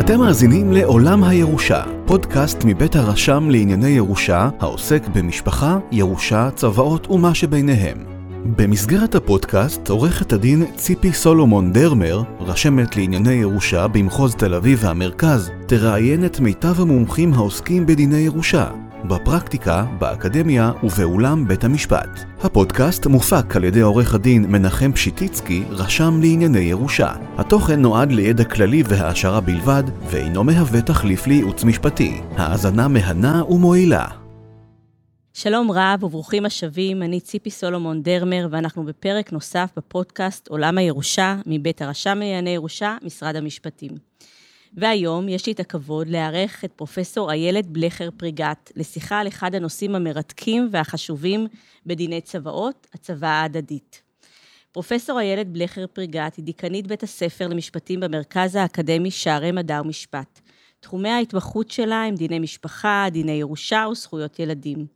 אתם 0.00 0.18
מאזינים 0.18 0.72
לעולם 0.72 1.24
הירושה, 1.24 1.82
פודקאסט 2.06 2.58
מבית 2.64 2.96
הרשם 2.96 3.50
לענייני 3.50 3.88
ירושה, 3.88 4.48
העוסק 4.60 5.02
במשפחה, 5.14 5.78
ירושה, 5.92 6.50
צוואות 6.54 7.10
ומה 7.10 7.34
שביניהם. 7.34 7.98
במסגרת 8.56 9.14
הפודקאסט, 9.14 9.88
עורכת 9.88 10.32
הדין 10.32 10.64
ציפי 10.76 11.12
סולומון 11.12 11.72
דרמר, 11.72 12.22
רשמת 12.40 12.96
לענייני 12.96 13.32
ירושה 13.32 13.88
במחוז 13.88 14.34
תל 14.34 14.54
אביב 14.54 14.78
והמרכז, 14.82 15.50
תראיין 15.66 16.24
את 16.24 16.40
מיטב 16.40 16.80
המומחים 16.80 17.34
העוסקים 17.34 17.86
בדיני 17.86 18.18
ירושה, 18.18 18.66
בפרקטיקה, 19.04 19.84
באקדמיה 19.98 20.72
ובאולם 20.82 21.48
בית 21.48 21.64
המשפט. 21.64 22.08
הפודקאסט 22.40 23.06
מופק 23.06 23.56
על 23.56 23.64
ידי 23.64 23.80
עורך 23.80 24.14
הדין 24.14 24.44
מנחם 24.52 24.92
פשיטיצקי, 24.92 25.64
רשם 25.70 26.20
לענייני 26.20 26.58
ירושה. 26.58 27.12
התוכן 27.38 27.80
נועד 27.80 28.12
לידע 28.12 28.44
כללי 28.44 28.82
והעשרה 28.86 29.40
בלבד, 29.40 29.82
ואינו 30.10 30.44
מהווה 30.44 30.82
תחליף 30.82 31.26
לייעוץ 31.26 31.64
משפטי. 31.64 32.20
האזנה 32.36 32.88
מהנה 32.88 33.44
ומועילה. 33.44 34.06
שלום 35.34 35.70
רב 35.70 36.04
וברוכים 36.04 36.46
השבים, 36.46 37.02
אני 37.02 37.20
ציפי 37.20 37.50
סולומון 37.50 38.02
דרמר, 38.02 38.46
ואנחנו 38.50 38.84
בפרק 38.84 39.32
נוסף 39.32 39.70
בפודקאסט 39.76 40.48
עולם 40.48 40.78
הירושה, 40.78 41.36
מבית 41.46 41.82
הרשם 41.82 42.18
לענייני 42.18 42.50
ירושה, 42.50 42.96
משרד 43.02 43.36
המשפטים. 43.36 44.11
והיום 44.74 45.28
יש 45.28 45.46
לי 45.46 45.52
את 45.52 45.60
הכבוד 45.60 46.08
לארח 46.08 46.64
את 46.64 46.72
פרופסור 46.72 47.32
איילת 47.32 47.66
בלכר 47.66 48.08
פריגת 48.16 48.72
לשיחה 48.76 49.18
על 49.18 49.28
אחד 49.28 49.54
הנושאים 49.54 49.94
המרתקים 49.94 50.68
והחשובים 50.70 51.46
בדיני 51.86 52.20
צוואות, 52.20 52.86
הצוואה 52.94 53.30
ההדדית. 53.30 54.02
פרופסור 54.72 55.20
איילת 55.20 55.48
בלכר 55.48 55.86
פריגת 55.86 56.34
היא 56.36 56.44
דיקנית 56.44 56.86
בית 56.86 57.02
הספר 57.02 57.48
למשפטים 57.48 58.00
במרכז 58.00 58.56
האקדמי 58.56 59.10
שערי 59.10 59.52
מדע 59.52 59.80
ומשפט. 59.84 60.40
תחומי 60.80 61.08
ההתמחות 61.08 61.70
שלה 61.70 62.04
הם 62.04 62.14
דיני 62.14 62.38
משפחה, 62.38 63.06
דיני 63.10 63.32
ירושה 63.32 63.86
וזכויות 63.90 64.38
ילדים. 64.38 64.86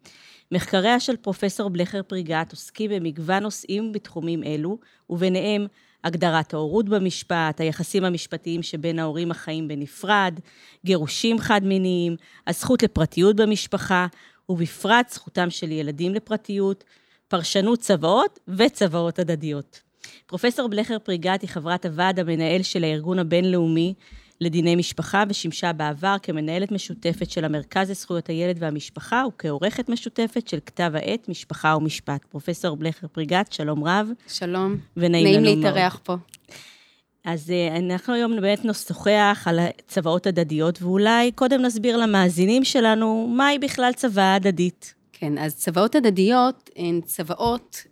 מחקריה 0.53 1.01
של 1.01 1.17
פרופסור 1.17 1.71
בלכר 1.71 2.03
פריגת 2.03 2.51
עוסקים 2.53 2.91
במגוון 2.91 3.43
נושאים 3.43 3.93
בתחומים 3.93 4.45
אלו, 4.45 4.79
וביניהם 5.11 5.67
הגדרת 6.07 6.55
ההורות 6.55 6.89
במשפט, 6.89 7.61
היחסים 7.61 8.05
המשפטיים 8.05 8.63
שבין 8.63 8.99
ההורים 8.99 9.31
החיים 9.31 9.69
בנפרד, 9.69 10.41
גירושים 10.85 11.39
חד-מיניים, 11.39 12.17
הזכות 12.47 12.83
לפרטיות 12.83 13.37
במשפחה, 13.37 14.07
ובפרט 14.49 15.09
זכותם 15.11 15.51
של 15.51 15.73
ילדים 15.73 16.15
לפרטיות, 16.15 16.85
פרשנות 17.29 17.79
צוואות 17.79 18.39
וצוואות 18.49 19.19
הדדיות. 19.19 19.81
פרופסור 20.27 20.69
בלכר 20.69 20.99
פריגת 20.99 21.43
היא 21.43 21.51
חברת 21.51 21.87
הוועד 21.87 22.21
המנהל 22.21 22.63
של 22.63 22.85
הארגון 22.85 23.19
הבינלאומי 23.19 23.95
לדיני 24.41 24.77
משפחה 24.77 25.25
ושימשה 25.29 25.73
בעבר 25.73 26.17
כמנהלת 26.23 26.73
משותפת 26.73 27.31
של 27.31 27.45
המרכז 27.45 27.91
לזכויות 27.91 28.29
הילד 28.29 28.57
והמשפחה 28.61 29.23
וכעורכת 29.29 29.89
משותפת 29.89 30.49
של 30.49 30.59
כתב 30.67 30.91
העת 30.95 31.29
משפחה 31.29 31.77
ומשפט. 31.77 32.25
פרופסור 32.25 32.77
בלכר 32.77 33.07
פריגת, 33.07 33.53
שלום 33.53 33.85
רב. 33.85 34.09
שלום. 34.29 34.77
ונעים. 34.97 35.25
נעים 35.27 35.45
להתארח 35.45 36.01
פה. 36.03 36.17
אז 37.25 37.51
אה, 37.51 37.77
אנחנו 37.77 38.15
היום 38.15 38.37
באמת 38.37 38.65
נשוחח 38.65 39.45
על 39.47 39.61
צוואות 39.89 40.27
הדדיות, 40.27 40.83
ואולי 40.83 41.33
קודם 41.33 41.63
נסביר 41.63 41.97
למאזינים 41.97 42.65
שלנו 42.65 43.33
מהי 43.37 43.59
בכלל 43.59 43.93
צוואה 43.97 44.35
הדדית. 44.35 44.95
כן, 45.13 45.39
אז 45.39 45.57
צוואות 45.57 45.95
הדדיות 45.95 46.71
הן 46.77 47.01
צוואות 47.01 47.85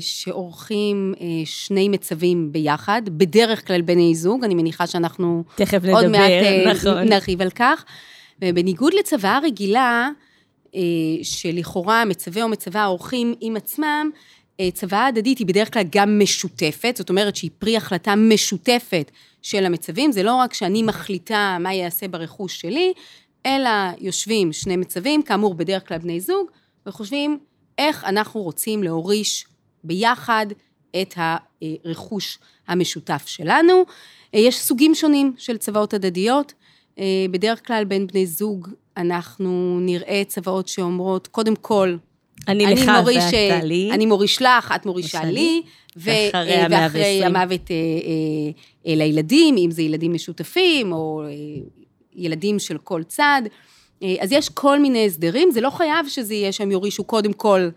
שעורכים 0.00 1.14
אה, 1.20 1.26
שני 1.44 1.88
מצבים 1.88 2.52
ביחד, 2.52 3.02
בדרך 3.06 3.66
כלל 3.66 3.82
בני 3.82 4.14
זוג, 4.14 4.44
אני 4.44 4.54
מניחה 4.54 4.86
שאנחנו 4.86 5.44
תכף 5.54 5.74
נדבר, 5.74 5.92
עוד 5.92 6.06
מעט 6.06 6.30
אה, 6.30 6.72
נכון. 6.72 6.98
נרחיב 6.98 7.42
על 7.42 7.50
כך. 7.50 7.84
ובניגוד 8.42 8.94
לצוואה 8.94 9.38
רגילה, 9.42 10.08
אה, 10.74 10.80
שלכאורה 11.22 12.04
מצווה 12.04 12.42
או 12.42 12.48
מצווה 12.48 12.84
עורכים 12.84 13.34
עם 13.40 13.56
עצמם, 13.56 14.10
אה, 14.60 14.70
צוואה 14.70 15.06
הדדית 15.06 15.38
היא 15.38 15.46
בדרך 15.46 15.72
כלל 15.72 15.82
גם 15.90 16.20
משותפת, 16.22 16.94
זאת 16.96 17.10
אומרת 17.10 17.36
שהיא 17.36 17.50
פרי 17.58 17.76
החלטה 17.76 18.14
משותפת 18.16 19.10
של 19.42 19.66
המצבים, 19.66 20.12
זה 20.12 20.22
לא 20.22 20.34
רק 20.34 20.54
שאני 20.54 20.82
מחליטה 20.82 21.56
מה 21.60 21.72
ייעשה 21.72 22.08
ברכוש 22.08 22.60
שלי, 22.60 22.92
אלא 23.46 23.70
יושבים 24.00 24.52
שני 24.52 24.76
מצבים, 24.76 25.22
כאמור 25.22 25.54
בדרך 25.54 25.88
כלל 25.88 25.98
בני 25.98 26.20
זוג, 26.20 26.50
וחושבים 26.86 27.38
איך 27.78 28.04
אנחנו 28.04 28.42
רוצים 28.42 28.82
להוריש 28.82 29.46
ביחד 29.86 30.46
את 31.02 31.14
הרכוש 31.16 32.38
המשותף 32.68 33.24
שלנו. 33.26 33.84
אה, 34.34 34.40
יש 34.40 34.60
סוגים 34.60 34.94
שונים 34.94 35.32
של 35.38 35.56
צוואות 35.56 35.94
הדדיות, 35.94 36.52
אה, 36.98 37.04
בדרך 37.30 37.66
כלל 37.66 37.84
בין 37.84 38.06
בני 38.06 38.26
זוג 38.26 38.68
אנחנו 38.96 39.78
נראה 39.80 40.22
צוואות 40.26 40.68
שאומרות, 40.68 41.26
קודם 41.26 41.56
כל, 41.56 41.96
אני 42.48 42.66
לך 42.66 42.88
מוריש, 42.88 43.34
אה, 43.34 43.48
ואתה 43.52 43.64
לי. 43.64 43.90
אני 43.92 44.06
מוריש 44.06 44.42
לך, 44.42 44.72
את 44.76 44.86
מורישה 44.86 45.24
לי, 45.24 45.62
ו- 45.96 46.10
ואחרי 46.10 46.52
המאה 46.54 46.80
ואחרי. 46.82 47.24
המוות 47.24 47.70
אה, 47.70 47.76
אה, 47.76 48.90
אה, 48.90 48.96
לילדים, 48.96 49.56
אם 49.56 49.70
זה 49.70 49.82
ילדים 49.82 50.12
משותפים, 50.12 50.92
או 50.92 51.22
ילדים 52.14 52.58
של 52.58 52.78
כל 52.78 53.02
צד. 53.02 53.42
אז 54.20 54.32
יש 54.32 54.48
כל 54.48 54.78
מיני 54.78 55.06
הסדרים, 55.06 55.50
זה 55.50 55.60
לא 55.60 55.70
חייב 55.70 56.08
שזה 56.08 56.34
יהיה 56.34 56.52
שהם 56.52 56.70
יורישו 56.70 57.04
קודם 57.04 57.32
כל 57.32 57.68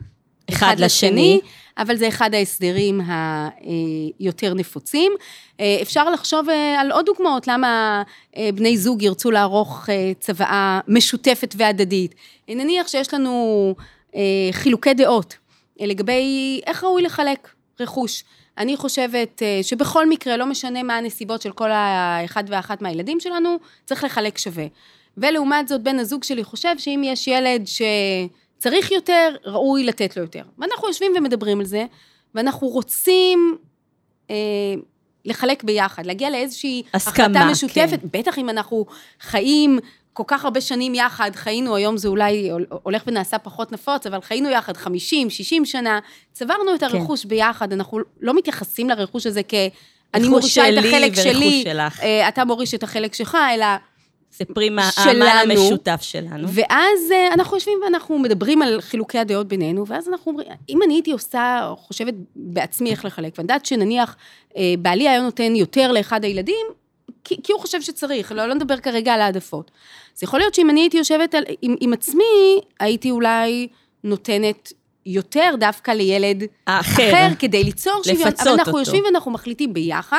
אחד 0.49 0.75
לשני. 0.79 1.39
אבל 1.79 1.95
זה 1.95 2.07
אחד 2.07 2.33
ההסדרים 2.33 3.01
היותר 4.19 4.53
נפוצים. 4.53 5.11
אה, 5.59 5.77
אפשר 5.81 6.09
לחשוב 6.09 6.49
אה, 6.49 6.81
על 6.81 6.91
עוד 6.91 7.05
דוגמאות, 7.05 7.47
למה 7.47 8.03
אה, 8.37 8.49
בני 8.55 8.77
זוג 8.77 9.01
ירצו 9.01 9.31
לערוך 9.31 9.89
אה, 9.89 10.11
צוואה 10.19 10.79
משותפת 10.87 11.55
והדדית. 11.57 12.15
אה, 12.49 12.55
נניח 12.55 12.87
שיש 12.87 13.13
לנו 13.13 13.75
אה, 14.15 14.21
חילוקי 14.51 14.93
דעות 14.93 15.37
אה, 15.81 15.85
לגבי 15.85 16.61
איך 16.65 16.83
ראוי 16.83 17.01
לחלק 17.01 17.49
רכוש. 17.79 18.23
אני 18.57 18.77
חושבת 18.77 19.43
אה, 19.43 19.59
שבכל 19.63 20.09
מקרה, 20.09 20.37
לא 20.37 20.45
משנה 20.45 20.83
מה 20.83 20.97
הנסיבות 20.97 21.41
של 21.41 21.51
כל 21.51 21.71
האחד 21.71 22.43
ואחת 22.47 22.81
מהילדים 22.81 23.19
שלנו, 23.19 23.57
צריך 23.85 24.03
לחלק 24.03 24.37
שווה. 24.37 24.65
ולעומת 25.17 25.67
זאת, 25.67 25.81
בן 25.81 25.99
הזוג 25.99 26.23
שלי 26.23 26.43
חושב 26.43 26.77
שאם 26.77 27.01
יש 27.05 27.27
ילד 27.27 27.67
שצריך 28.59 28.91
יותר, 28.91 29.35
ראוי 29.45 29.83
לתת 29.83 30.17
לו 30.17 30.23
יותר. 30.23 30.43
ואנחנו 30.57 30.87
יושבים 30.87 31.11
ומדברים 31.17 31.59
על 31.59 31.65
זה, 31.65 31.85
ואנחנו 32.35 32.67
רוצים 32.67 33.57
אה, 34.29 34.35
לחלק 35.25 35.63
ביחד, 35.63 36.05
להגיע 36.05 36.29
לאיזושהי 36.29 36.83
הסכמה, 36.93 37.25
החלטה 37.25 37.45
משותפת, 37.51 37.99
כן. 38.01 38.19
בטח 38.19 38.37
אם 38.37 38.49
אנחנו 38.49 38.85
חיים 39.21 39.79
כל 40.13 40.23
כך 40.27 40.45
הרבה 40.45 40.61
שנים 40.61 40.95
יחד, 40.95 41.31
חיינו, 41.35 41.75
היום 41.75 41.97
זה 41.97 42.07
אולי 42.07 42.49
הולך 42.83 43.03
ונעשה 43.07 43.37
פחות 43.37 43.71
נפוץ, 43.71 44.07
אבל 44.07 44.21
חיינו 44.21 44.49
יחד 44.49 44.77
50, 44.77 45.29
60 45.29 45.65
שנה, 45.65 45.99
צברנו 46.33 46.75
את 46.75 46.83
הרכוש 46.83 47.23
כן. 47.23 47.29
ביחד, 47.29 47.73
אנחנו 47.73 47.99
לא 48.21 48.33
מתייחסים 48.33 48.89
לרכוש 48.89 49.25
הזה 49.25 49.41
כ... 49.47 49.53
אני 50.13 50.27
מורישה 50.27 50.69
את 50.69 50.77
החלק 50.77 51.15
שלי, 51.15 51.63
שלך. 51.63 52.01
אה, 52.01 52.27
אתה 52.27 52.45
מוריש 52.45 52.73
את 52.73 52.83
החלק 52.83 53.13
שלך, 53.13 53.37
אלא 53.55 53.65
זה 54.31 54.45
פרי 54.45 54.69
מה- 54.69 54.89
שלנו. 54.91 55.25
העמל 55.25 55.51
המשותף 55.51 55.99
שלנו. 56.01 56.47
ואז 56.49 57.11
אה, 57.11 57.33
אנחנו 57.33 57.57
יושבים 57.57 57.79
ואנחנו 57.83 58.19
מדברים 58.19 58.61
על 58.61 58.81
חילוקי 58.81 59.17
הדעות 59.19 59.47
בינינו, 59.47 59.87
ואז 59.87 60.07
אנחנו 60.07 60.31
אומרים, 60.31 60.47
אם 60.69 60.79
אני 60.83 60.93
הייתי 60.93 61.11
עושה, 61.11 61.67
או 61.69 61.75
חושבת 61.77 62.13
בעצמי 62.35 62.91
איך 62.91 63.05
לחלק, 63.05 63.33
ואני 63.37 63.43
יודעת 63.43 63.65
שנניח 63.65 64.15
אה, 64.57 64.73
בעלי 64.79 65.09
היה 65.09 65.21
נותן 65.21 65.55
יותר 65.55 65.91
לאחד 65.91 66.23
הילדים, 66.23 66.65
כי, 67.23 67.35
כי 67.43 67.51
הוא 67.51 67.61
חושב 67.61 67.81
שצריך, 67.81 68.31
לא, 68.31 68.45
לא 68.45 68.53
נדבר 68.53 68.77
כרגע 68.77 69.13
על 69.13 69.21
העדפות. 69.21 69.71
אז 70.17 70.23
יכול 70.23 70.39
להיות 70.39 70.53
שאם 70.53 70.69
אני 70.69 70.79
הייתי 70.79 70.97
יושבת 70.97 71.35
על, 71.35 71.43
עם, 71.61 71.75
עם 71.79 71.93
עצמי, 71.93 72.59
הייתי 72.79 73.11
אולי 73.11 73.67
נותנת 74.03 74.73
יותר 75.05 75.55
דווקא 75.59 75.91
לילד 75.91 76.43
האחר. 76.67 77.09
אחר, 77.09 77.27
כדי 77.39 77.63
ליצור 77.63 78.03
שוויון. 78.03 78.27
לפצות 78.27 78.47
אבל 78.47 78.51
אנחנו 78.51 78.71
אותו. 78.71 78.79
יושבים 78.79 79.03
ואנחנו 79.03 79.31
מחליטים 79.31 79.73
ביחד, 79.73 80.17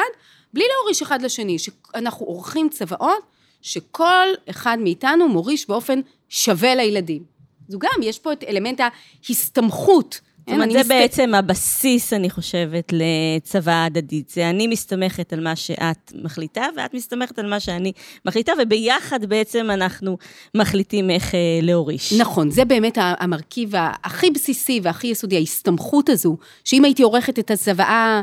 בלי 0.53 0.65
להוריש 0.77 1.03
אחד 1.03 1.23
לשני, 1.23 1.57
שאנחנו 1.59 2.27
עורכים 2.27 2.69
צוואות, 2.69 3.23
שכל 3.63 4.27
אחד 4.51 4.79
מאיתנו 4.83 5.29
מוריש 5.29 5.69
באופן 5.69 6.01
שווה 6.29 6.75
לילדים. 6.75 7.23
זו 7.69 7.79
גם, 7.79 8.03
יש 8.03 8.19
פה 8.19 8.33
את 8.33 8.45
אלמנט 8.49 8.81
ההסתמכות. 9.29 10.21
זאת 10.41 10.49
אומרת, 10.55 10.65
אני 10.65 10.73
זה 10.73 10.79
מסת- 10.81 10.89
בעצם 10.89 11.35
הבסיס, 11.35 12.13
אני 12.13 12.31
חושבת, 12.31 12.93
לצוואה 12.93 13.85
הדדית. 13.85 14.29
זה 14.31 14.51
אני 14.51 14.67
מסתמכת 14.67 15.33
על 15.33 15.41
מה 15.45 15.57
שאת 15.57 16.13
מחליטה, 16.23 16.65
ואת 16.77 16.95
מסתמכת 16.95 17.39
על 17.39 17.51
מה 17.51 17.61
שאני 17.61 17.93
מחליטה, 18.27 18.53
וביחד 18.63 19.25
בעצם 19.25 19.71
אנחנו 19.71 20.19
מחליטים 20.55 21.11
איך 21.11 21.35
אה, 21.35 21.39
להוריש. 21.63 22.13
נכון, 22.13 22.51
זה 22.51 22.65
באמת 22.65 22.99
המרכיב 23.01 23.73
הכי 24.05 24.31
בסיסי 24.31 24.81
והכי 24.83 25.07
יסודי, 25.07 25.37
ההסתמכות 25.37 26.09
הזו, 26.09 26.37
שאם 26.65 26.85
הייתי 26.85 27.03
עורכת 27.03 27.39
את 27.39 27.51
הצוואה 27.51 28.21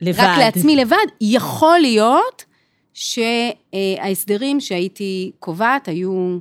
לבד. 0.00 0.20
רק 0.20 0.38
לעצמי 0.38 0.76
לבד, 0.76 0.96
יכול 1.20 1.78
להיות 1.78 2.44
שההסדרים 2.94 4.60
שהייתי 4.60 5.32
קובעת 5.38 5.88
היו 5.88 6.38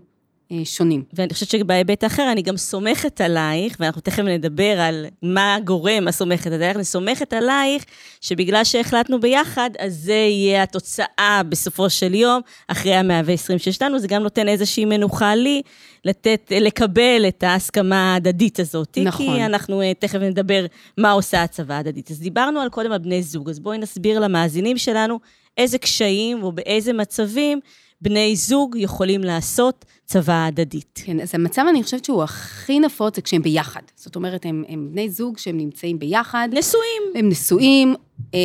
אה, 0.51 0.65
שונים. 0.65 1.03
ואני 1.13 1.33
חושבת 1.33 1.49
שבהיבט 1.49 2.03
האחר, 2.03 2.31
אני 2.31 2.41
גם 2.41 2.57
סומכת 2.57 3.21
עלייך, 3.21 3.77
ואנחנו 3.79 4.01
תכף 4.01 4.23
נדבר 4.23 4.79
על 4.81 5.05
מה 5.21 5.57
גורם 5.63 6.07
הסומכת 6.07 6.51
עלייך, 6.51 6.75
אני 6.75 6.83
סומכת 6.83 7.33
עלייך 7.33 7.85
שבגלל 8.21 8.63
שהחלטנו 8.63 9.19
ביחד, 9.19 9.69
אז 9.79 9.95
זה 9.95 10.13
יהיה 10.13 10.63
התוצאה 10.63 11.41
בסופו 11.49 11.89
של 11.89 12.13
יום, 12.13 12.41
אחרי 12.67 12.95
המאה 12.95 13.21
ועשרים 13.25 13.59
שיש 13.59 13.81
לנו, 13.81 13.99
זה 13.99 14.07
גם 14.07 14.23
נותן 14.23 14.47
איזושהי 14.47 14.85
מנוחה 14.85 15.35
לי, 15.35 15.61
לתת, 16.05 16.51
לקבל 16.61 17.25
את 17.27 17.43
ההסכמה 17.43 18.13
ההדדית 18.13 18.59
הזאת. 18.59 18.97
נכון. 19.03 19.25
כי 19.25 19.45
אנחנו 19.45 19.81
אה, 19.81 19.93
תכף 19.99 20.19
נדבר 20.19 20.65
מה 20.97 21.11
עושה 21.11 21.43
הצבא 21.43 21.73
ההדדית. 21.73 22.11
אז 22.11 22.19
דיברנו 22.19 22.59
על 22.59 22.69
קודם 22.69 22.91
על 22.91 22.97
בני 22.97 23.23
זוג, 23.23 23.49
אז 23.49 23.59
בואי 23.59 23.77
נסביר 23.77 24.19
למאזינים 24.19 24.77
שלנו 24.77 25.19
איזה 25.57 25.77
קשיים 25.77 26.43
או 26.43 26.51
באיזה 26.51 26.93
מצבים 26.93 27.59
בני 28.01 28.35
זוג 28.35 28.75
יכולים 28.79 29.23
לעשות 29.23 29.85
צבא 30.05 30.45
הדדית. 30.45 31.01
כן, 31.05 31.19
אז 31.19 31.35
המצב, 31.35 31.65
אני 31.69 31.83
חושבת 31.83 32.05
שהוא 32.05 32.23
הכי 32.23 32.79
נפוץ, 32.79 33.15
זה 33.15 33.21
כשהם 33.21 33.41
ביחד. 33.41 33.81
זאת 33.95 34.15
אומרת, 34.15 34.45
הם, 34.45 34.63
הם 34.67 34.87
בני 34.91 35.09
זוג 35.09 35.37
שהם 35.37 35.57
נמצאים 35.57 35.99
ביחד. 35.99 36.49
נשואים. 36.51 37.03
הם 37.15 37.29
נשואים, 37.29 37.95
אה, 38.33 38.39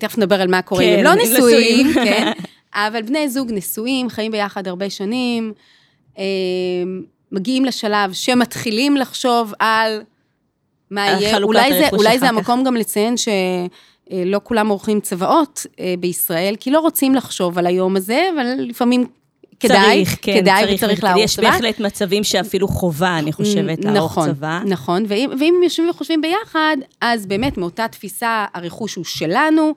תכף 0.00 0.18
נדבר 0.18 0.40
על 0.40 0.50
מה 0.50 0.62
קורה 0.62 0.84
כן, 0.84 0.92
אם 0.92 0.98
הם 0.98 1.04
לא 1.04 1.14
נשואים, 1.22 1.88
נשואים. 1.88 1.92
כן, 1.94 2.32
אבל 2.74 3.02
בני 3.02 3.28
זוג 3.28 3.52
נשואים, 3.52 4.10
חיים 4.10 4.32
ביחד 4.32 4.68
הרבה 4.68 4.90
שנים, 4.90 5.52
אה, 6.18 6.24
מגיעים 7.32 7.64
לשלב 7.64 8.12
שמתחילים 8.12 8.96
לחשוב 8.96 9.52
על 9.58 10.02
מה 10.90 11.06
יהיה. 11.06 11.38
אולי 11.38 11.72
זה, 11.72 11.88
אולי 11.92 12.18
זה. 12.18 12.28
המקום 12.28 12.64
גם 12.64 12.76
לציין 12.76 13.16
ש... 13.16 13.28
אה, 14.12 14.22
לא 14.26 14.40
כולם 14.44 14.68
עורכים 14.68 15.00
צוואות 15.00 15.66
אה, 15.80 15.94
בישראל, 16.00 16.54
כי 16.60 16.70
לא 16.70 16.80
רוצים 16.80 17.14
לחשוב 17.14 17.58
על 17.58 17.66
היום 17.66 17.96
הזה, 17.96 18.28
אבל 18.34 18.46
לפעמים 18.58 19.06
כדאי, 19.60 20.04
צריך, 20.04 20.18
כן, 20.22 20.40
כדאי 20.40 20.64
צריך, 20.64 20.82
וצריך 20.82 21.04
לערוך 21.04 21.24
יש 21.24 21.36
צבא. 21.36 21.50
בהחלט 21.50 21.80
מצבים 21.80 22.24
שאפילו 22.24 22.68
חובה, 22.68 23.18
אני 23.18 23.32
חושבת, 23.32 23.84
לערוך 23.84 24.12
נכון, 24.12 24.28
צבא. 24.28 24.60
נכון, 24.66 25.04
ואם, 25.08 25.30
ואם 25.38 25.54
יושבים 25.64 25.90
וחושבים 25.90 26.20
ביחד, 26.20 26.76
אז 27.00 27.26
באמת 27.26 27.58
מאותה 27.58 27.88
תפיסה, 27.88 28.46
הרכוש 28.54 28.94
הוא 28.94 29.04
שלנו, 29.04 29.74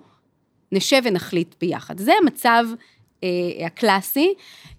נשב 0.71 1.01
ונחליט 1.03 1.55
ביחד. 1.61 1.99
זה 1.99 2.11
המצב 2.21 2.65
אה, 3.23 3.65
הקלאסי. 3.65 4.33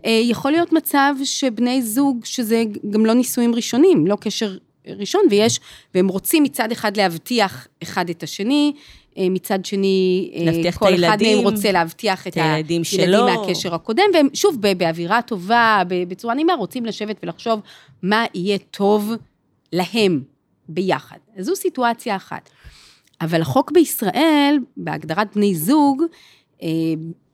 אה, 0.04 0.20
יכול 0.24 0.50
להיות 0.50 0.72
מצב 0.72 1.14
שבני 1.24 1.82
זוג, 1.82 2.24
שזה 2.24 2.62
גם 2.90 3.06
לא 3.06 3.14
נישואים 3.14 3.54
ראשונים, 3.54 4.06
לא 4.06 4.16
קשר 4.20 4.56
ראשון, 4.86 5.22
ויש, 5.30 5.60
והם 5.94 6.08
רוצים 6.08 6.42
מצד 6.42 6.72
אחד 6.72 6.96
להבטיח 6.96 7.66
אחד 7.82 8.10
את 8.10 8.22
השני, 8.22 8.72
מצד 9.18 9.64
שני, 9.64 10.30
אה, 10.34 10.72
כל 10.72 10.94
אחד 10.94 11.02
הילדים, 11.02 11.36
מהם 11.36 11.44
רוצה 11.44 11.72
להבטיח 11.72 12.26
את 12.26 12.36
הילדים 12.36 12.84
שלו. 12.84 13.26
מהקשר 13.26 13.74
הקודם, 13.74 14.04
והם 14.14 14.28
שוב 14.34 14.58
באווירה 14.78 15.22
טובה, 15.22 15.82
בצורה 15.88 16.34
נעימה, 16.34 16.54
רוצים 16.54 16.86
לשבת 16.86 17.16
ולחשוב 17.22 17.60
מה 18.02 18.24
יהיה 18.34 18.58
טוב 18.58 19.12
להם 19.72 20.22
ביחד. 20.68 21.16
אז 21.36 21.46
זו 21.46 21.56
סיטואציה 21.56 22.16
אחת. 22.16 22.50
אבל 23.20 23.42
החוק 23.42 23.70
בישראל, 23.70 24.58
בהגדרת 24.76 25.36
בני 25.36 25.54
זוג, 25.54 26.02
אה, 26.62 26.68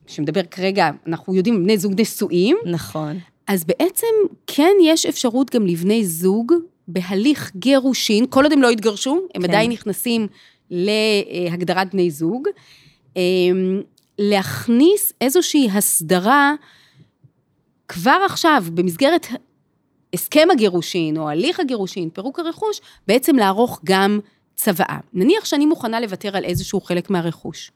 שמדבר 0.07 0.43
כרגע, 0.43 0.89
אנחנו 1.07 1.35
יודעים, 1.35 1.63
בני 1.63 1.77
זוג 1.77 2.01
נשואים, 2.01 2.57
נכון. 2.65 3.19
אז 3.47 3.63
בעצם 3.63 4.07
כן 4.47 4.71
יש 4.83 5.05
אפשרות 5.05 5.55
גם 5.55 5.67
לבני 5.67 6.05
זוג 6.05 6.53
בהליך 6.87 7.51
גירושין, 7.55 8.25
כל 8.29 8.43
עוד 8.43 8.51
הם 8.51 8.61
לא 8.61 8.69
התגרשו, 8.69 9.19
הם 9.35 9.41
כן. 9.41 9.49
עדיין 9.49 9.71
נכנסים 9.71 10.27
להגדרת 10.73 11.93
בני 11.93 12.11
זוג, 12.11 12.47
אה, 13.17 13.21
להכניס 14.19 15.13
איזושהי 15.21 15.69
הסדרה 15.73 16.53
כבר 17.87 18.17
עכשיו, 18.25 18.63
במסגרת 18.73 19.27
הסכם 20.13 20.47
הגירושין 20.51 21.17
או 21.17 21.29
הליך 21.29 21.59
הגירושין, 21.59 22.09
פירוק 22.09 22.39
הרכוש, 22.39 22.81
בעצם 23.07 23.35
לערוך 23.35 23.81
גם 23.83 24.19
צוואה. 24.55 24.97
נניח 25.13 25.45
שאני 25.45 25.65
מוכנה 25.65 25.99
לוותר 25.99 26.37
על 26.37 26.43
איזשהו 26.43 26.81
חלק 26.81 27.09
מהרכוש. 27.09 27.71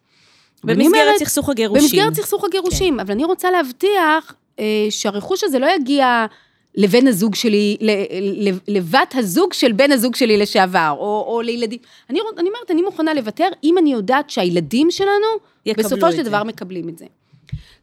במסגרת 0.64 0.86
אומרת, 0.86 1.18
סכסוך 1.20 1.50
הגירושים. 1.50 1.84
במסגרת 1.84 2.14
סכסוך 2.14 2.44
הגירושים, 2.44 2.94
כן. 2.94 3.00
אבל 3.00 3.12
אני 3.12 3.26
רוצה 3.26 3.52
להבטיח 3.52 4.34
אה, 4.60 4.88
שהרכוש 4.90 5.44
הזה 5.44 5.60
לא 5.60 5.68
יגיע 5.76 6.26
לבן 6.78 7.08
הזוג 7.08 7.36
שלי, 7.36 7.78
ל- 7.82 8.50
ל- 8.50 8.58
לבת 8.68 9.14
הזוג 9.18 9.54
של 9.54 9.72
בן 9.72 9.92
הזוג 9.92 10.16
שלי 10.16 10.38
לשעבר, 10.38 10.96
או, 10.98 11.26
או 11.28 11.42
לילדים. 11.42 11.80
אני, 12.10 12.20
אני 12.38 12.50
אומרת, 12.50 12.72
אני 12.72 12.82
מוכנה 12.82 13.14
לוותר 13.14 13.48
אם 13.64 13.76
אני 13.78 13.92
יודעת 13.94 14.30
שהילדים 14.30 14.92
שלנו, 14.92 15.28
בסופו 15.78 16.12
של. 16.12 16.24
דבר 16.24 16.44
מקבלים 16.44 16.90
את 16.90 16.98
זה. 16.98 17.06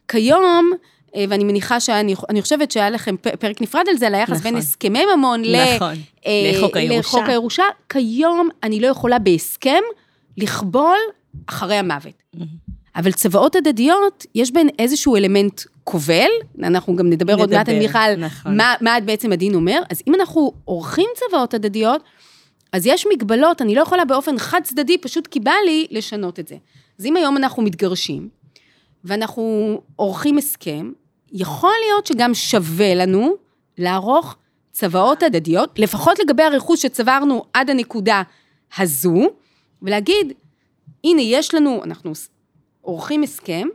כיום, 0.09 0.71
אה, 1.17 1.25
ואני 1.29 1.45
מניחה 1.45 1.81
שאני 1.81 2.15
אני 2.29 2.43
חושבת 2.43 2.71
שהיה 2.71 2.91
לכם 2.91 3.17
פרק 3.39 3.63
נפרד 3.63 3.85
על 3.89 3.97
זה, 3.97 4.07
על 4.07 4.15
היחס 4.15 4.31
נכון. 4.31 4.43
בין 4.43 4.57
הסכמי 4.57 5.03
ממון 5.17 5.43
ל- 5.45 5.75
נכון, 5.77 5.95
אה, 6.27 6.53
לחוק 6.55 6.77
הירושה. 6.77 6.99
לחוק 6.99 7.29
הירושה. 7.29 7.63
כיום 7.89 8.49
אני 8.63 8.81
לא 8.81 8.87
יכולה 8.87 9.19
בהסכם 9.19 9.81
לכבול 10.39 10.97
אחרי 11.47 11.77
המוות. 11.77 12.23
אבל 12.97 13.13
צוואות 13.13 13.57
הדדיות, 13.57 14.27
יש 14.35 14.53
בהן 14.53 14.69
איזשהו 14.79 15.17
אלמנט 15.17 15.61
כובל, 15.85 16.29
אנחנו 16.63 16.97
גם 16.97 17.11
נדבר 17.11 17.35
עוד 17.35 17.51
מעט, 17.51 17.69
נדבר, 17.69 17.99
על 17.99 18.17
נכון. 18.17 18.57
מה, 18.57 18.75
מה 18.81 18.97
בעצם 19.05 19.33
הדין 19.33 19.55
אומר, 19.55 19.83
אז 19.91 20.03
אם 20.07 20.15
אנחנו 20.15 20.53
עורכים 20.65 21.09
צוואות 21.15 21.55
הדדיות, 21.55 22.03
אז 22.73 22.87
יש 22.87 23.07
מגבלות, 23.13 23.63
אני 23.63 23.75
לא 23.75 23.83
יכולה 23.83 24.05
באופן 24.05 24.39
חד 24.39 24.61
צדדי, 24.65 24.99
פשוט 24.99 25.27
כי 25.27 25.41
בא 25.41 25.53
לי 25.65 25.87
לשנות 25.91 26.41
את 26.41 26.49
זה. 26.49 26.57
אז 26.99 27.07
אם 27.07 27.17
היום 27.17 27.37
אנחנו 27.37 27.63
מתגרשים, 27.63 28.29
ואנחנו 29.05 29.81
עורכים 29.97 30.39
הסכם, 30.39 30.93
יכול 31.33 31.73
להיות 31.87 32.07
שגם 32.07 32.35
שווה 32.35 32.95
לנו 32.95 33.35
לערוך 33.79 34.37
צוואות 34.73 35.23
הדדיות, 35.23 35.79
לפחות 35.79 36.19
לגבי 36.19 36.43
הרכוש 36.43 36.83
שצברנו 36.83 37.45
עד 37.53 37.71
הנקודה 37.71 38.23
הזו, 38.79 39.23
ולהגיד, 39.83 40.33
הנה, 41.05 41.23
יש 41.23 41.55
לנו, 41.55 41.85
אנחנו 41.85 42.13
עורכים 42.81 43.23
הסכם, 43.23 43.69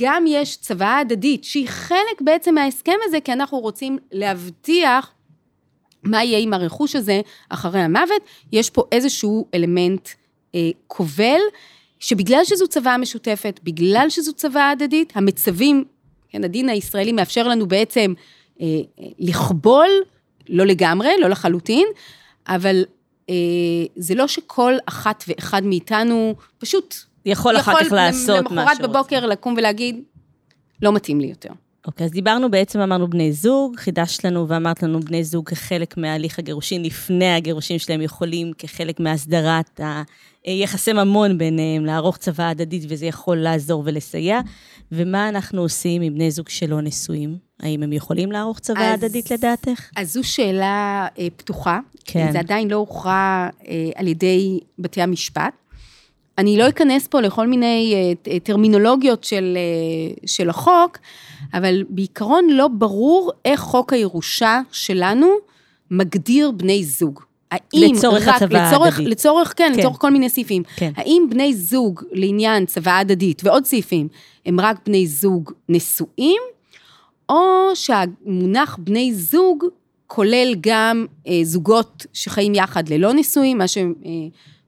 גם 0.00 0.24
יש 0.28 0.56
צוואה 0.56 0.98
הדדית, 0.98 1.44
שהיא 1.44 1.68
חלק 1.68 2.20
בעצם 2.20 2.54
מההסכם 2.54 2.96
הזה, 3.04 3.20
כי 3.20 3.32
אנחנו 3.32 3.58
רוצים 3.58 3.98
להבטיח 4.12 5.12
מה 6.02 6.24
יהיה 6.24 6.38
עם 6.38 6.54
הרכוש 6.54 6.96
הזה 6.96 7.20
אחרי 7.48 7.80
המוות. 7.80 8.22
יש 8.52 8.70
פה 8.70 8.82
איזשהו 8.92 9.46
אלמנט 9.54 10.08
אה, 10.54 10.70
כובל, 10.86 11.40
שבגלל 12.00 12.44
שזו 12.44 12.68
צוואה 12.68 12.98
משותפת, 12.98 13.60
בגלל 13.62 14.06
שזו 14.08 14.32
צוואה 14.32 14.70
הדדית, 14.70 15.12
המצבים, 15.16 15.84
כן, 16.28 16.44
הדין 16.44 16.68
הישראלי 16.68 17.12
מאפשר 17.12 17.48
לנו 17.48 17.68
בעצם 17.68 18.14
אה, 18.60 18.66
לכבול, 19.18 19.88
לא 20.48 20.66
לגמרי, 20.66 21.08
לא 21.20 21.28
לחלוטין, 21.28 21.86
אבל 22.48 22.84
אה, 23.30 23.34
זה 23.96 24.14
לא 24.14 24.26
שכל 24.26 24.74
אחת 24.86 25.24
ואחד 25.28 25.64
מאיתנו 25.64 26.34
פשוט 26.58 26.94
יכול 27.28 27.56
אחר 27.56 27.84
כך 27.84 27.92
לעשות 27.92 28.50
מה 28.50 28.62
למחרת 28.62 28.76
שהוא 28.76 28.86
בבוקר 28.86 29.26
לקום 29.26 29.54
ולהגיד, 29.56 30.00
לא 30.82 30.92
מתאים 30.92 31.20
לי 31.20 31.26
יותר. 31.26 31.50
אוקיי, 31.86 32.04
אז 32.04 32.10
דיברנו 32.10 32.50
בעצם, 32.50 32.80
אמרנו 32.80 33.10
בני 33.10 33.32
זוג, 33.32 33.76
חידשת 33.76 34.24
לנו 34.24 34.48
ואמרת 34.48 34.82
לנו 34.82 35.00
בני 35.00 35.24
זוג 35.24 35.48
כחלק 35.48 35.96
מההליך 35.96 36.38
הגירושין, 36.38 36.82
לפני 36.82 37.34
הגירושין 37.34 37.78
שלהם 37.78 38.00
יכולים 38.02 38.52
כחלק 38.58 39.00
מהסדרת 39.00 39.80
היחסי 40.44 40.92
ממון 40.92 41.38
ביניהם, 41.38 41.84
לערוך 41.84 42.16
צבא 42.16 42.48
הדדית, 42.48 42.82
וזה 42.88 43.06
יכול 43.06 43.36
לעזור 43.36 43.82
ולסייע. 43.86 44.40
ומה 44.92 45.28
אנחנו 45.28 45.62
עושים 45.62 46.02
עם 46.02 46.14
בני 46.14 46.30
זוג 46.30 46.48
שלא 46.48 46.80
נשואים? 46.80 47.36
האם 47.60 47.82
הם 47.82 47.92
יכולים 47.92 48.32
לערוך 48.32 48.58
צבא 48.58 48.80
אז- 48.80 49.04
הדדית 49.04 49.30
לדעתך? 49.30 49.90
אז 49.96 50.12
זו 50.12 50.24
שאלה 50.24 51.06
אה, 51.18 51.28
פתוחה. 51.36 51.78
כן. 52.04 52.32
זה 52.32 52.38
עדיין 52.38 52.70
לא 52.70 52.76
הוכרע 52.76 53.48
אה, 53.68 53.90
על 53.94 54.06
ידי 54.08 54.60
בתי 54.78 55.02
המשפט. 55.02 55.52
אני 56.38 56.56
לא 56.56 56.68
אכנס 56.68 57.06
פה 57.06 57.20
לכל 57.20 57.46
מיני 57.46 57.94
אה, 57.94 58.32
אה, 58.32 58.40
טרמינולוגיות 58.40 59.24
של, 59.24 59.56
אה, 59.56 60.14
של 60.26 60.50
החוק, 60.50 60.98
אבל 61.54 61.84
בעיקרון 61.88 62.46
לא 62.50 62.68
ברור 62.68 63.32
איך 63.44 63.60
חוק 63.60 63.92
הירושה 63.92 64.60
שלנו 64.72 65.26
מגדיר 65.90 66.50
בני 66.50 66.84
זוג. 66.84 67.20
האם 67.50 67.94
לצורך 67.94 68.28
רק, 68.28 68.42
הצוואה 68.42 68.68
לצורך, 68.68 68.94
ההדדית. 68.94 69.08
לצורך, 69.08 69.54
כן, 69.56 69.72
כן. 69.74 69.78
לצורך 69.78 69.96
כל 70.00 70.10
מיני 70.10 70.28
סעיפים. 70.28 70.62
כן. 70.76 70.92
האם 70.96 71.26
בני 71.30 71.54
זוג 71.54 72.02
לעניין 72.12 72.66
צוואה 72.66 72.98
הדדית 72.98 73.42
ועוד 73.44 73.64
סעיפים, 73.64 74.08
הם 74.46 74.60
רק 74.60 74.76
בני 74.86 75.06
זוג 75.06 75.52
נשואים, 75.68 76.42
או 77.28 77.70
שהמונח 77.74 78.78
בני 78.80 79.14
זוג 79.14 79.64
כולל 80.06 80.54
גם 80.60 81.06
אה, 81.26 81.40
זוגות 81.42 82.06
שחיים 82.12 82.54
יחד 82.54 82.88
ללא 82.88 83.12
נישואים, 83.12 83.58
מה 83.58 83.64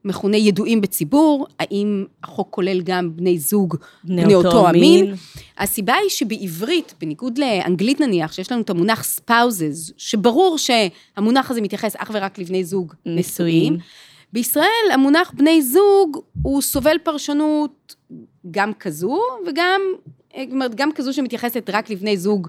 שמכונה 0.03 0.37
ידועים 0.37 0.81
בציבור, 0.81 1.47
האם 1.59 2.05
החוק 2.23 2.47
כולל 2.51 2.81
גם 2.81 3.15
בני 3.15 3.39
זוג 3.39 3.75
בני 4.03 4.23
בני 4.23 4.35
אותו 4.35 4.47
אותו 4.47 4.67
המין? 4.67 5.05
המין. 5.05 5.15
הסיבה 5.57 5.93
היא 5.93 6.09
שבעברית, 6.09 6.93
בניגוד 7.01 7.37
לאנגלית 7.37 7.99
נניח, 7.99 8.31
שיש 8.31 8.51
לנו 8.51 8.61
את 8.61 8.69
המונח 8.69 9.03
spouses, 9.17 9.93
שברור 9.97 10.57
שהמונח 10.57 11.51
הזה 11.51 11.61
מתייחס 11.61 11.95
אך 11.97 12.11
ורק 12.13 12.39
לבני 12.39 12.63
זוג 12.63 12.93
נשואים. 13.05 13.73
נשואים, 13.73 13.77
בישראל 14.33 14.91
המונח 14.93 15.31
בני 15.37 15.61
זוג 15.61 16.17
הוא 16.41 16.61
סובל 16.61 16.97
פרשנות 17.03 17.95
גם 18.51 18.73
כזו 18.73 19.19
וגם, 19.47 19.81
זאת 20.37 20.51
אומרת, 20.51 20.75
גם 20.75 20.91
כזו 20.91 21.13
שמתייחסת 21.13 21.69
רק 21.73 21.89
לבני 21.89 22.17
זוג 22.17 22.47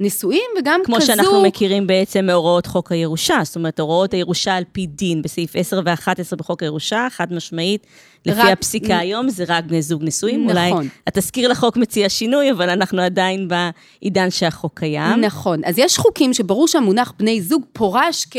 נישואים, 0.00 0.50
וגם 0.58 0.80
כמו 0.84 0.96
כזו... 0.96 1.06
שאנחנו 1.06 1.42
מכירים 1.42 1.86
בעצם 1.86 2.26
מהוראות 2.26 2.66
חוק 2.66 2.92
הירושה, 2.92 3.40
זאת 3.44 3.56
אומרת, 3.56 3.80
הוראות 3.80 4.14
הירושה 4.14 4.56
על 4.56 4.64
פי 4.72 4.86
דין, 4.86 5.22
בסעיף 5.22 5.56
10 5.56 5.80
ו-11 5.84 6.36
בחוק 6.36 6.62
הירושה, 6.62 7.06
חד 7.10 7.32
משמעית, 7.32 7.86
לפי 8.26 8.40
רק- 8.40 8.48
הפסיקה 8.52 8.98
היום, 8.98 9.28
זה 9.28 9.44
רק 9.48 9.64
בני 9.64 9.82
זוג 9.82 10.04
נשואים. 10.04 10.46
נכון. 10.46 10.56
אולי 10.56 10.88
התזכיר 11.06 11.48
לחוק 11.48 11.76
מציע 11.76 12.08
שינוי, 12.08 12.50
אבל 12.50 12.70
אנחנו 12.70 13.02
עדיין 13.02 13.48
בעידן 13.48 14.30
שהחוק 14.30 14.78
קיים. 14.78 15.20
נכון. 15.20 15.60
אז 15.64 15.78
יש 15.78 15.98
חוקים 15.98 16.34
שברור 16.34 16.68
שהמונח 16.68 17.12
בני 17.18 17.42
זוג 17.42 17.62
פורש 17.72 18.26
כ... 18.30 18.36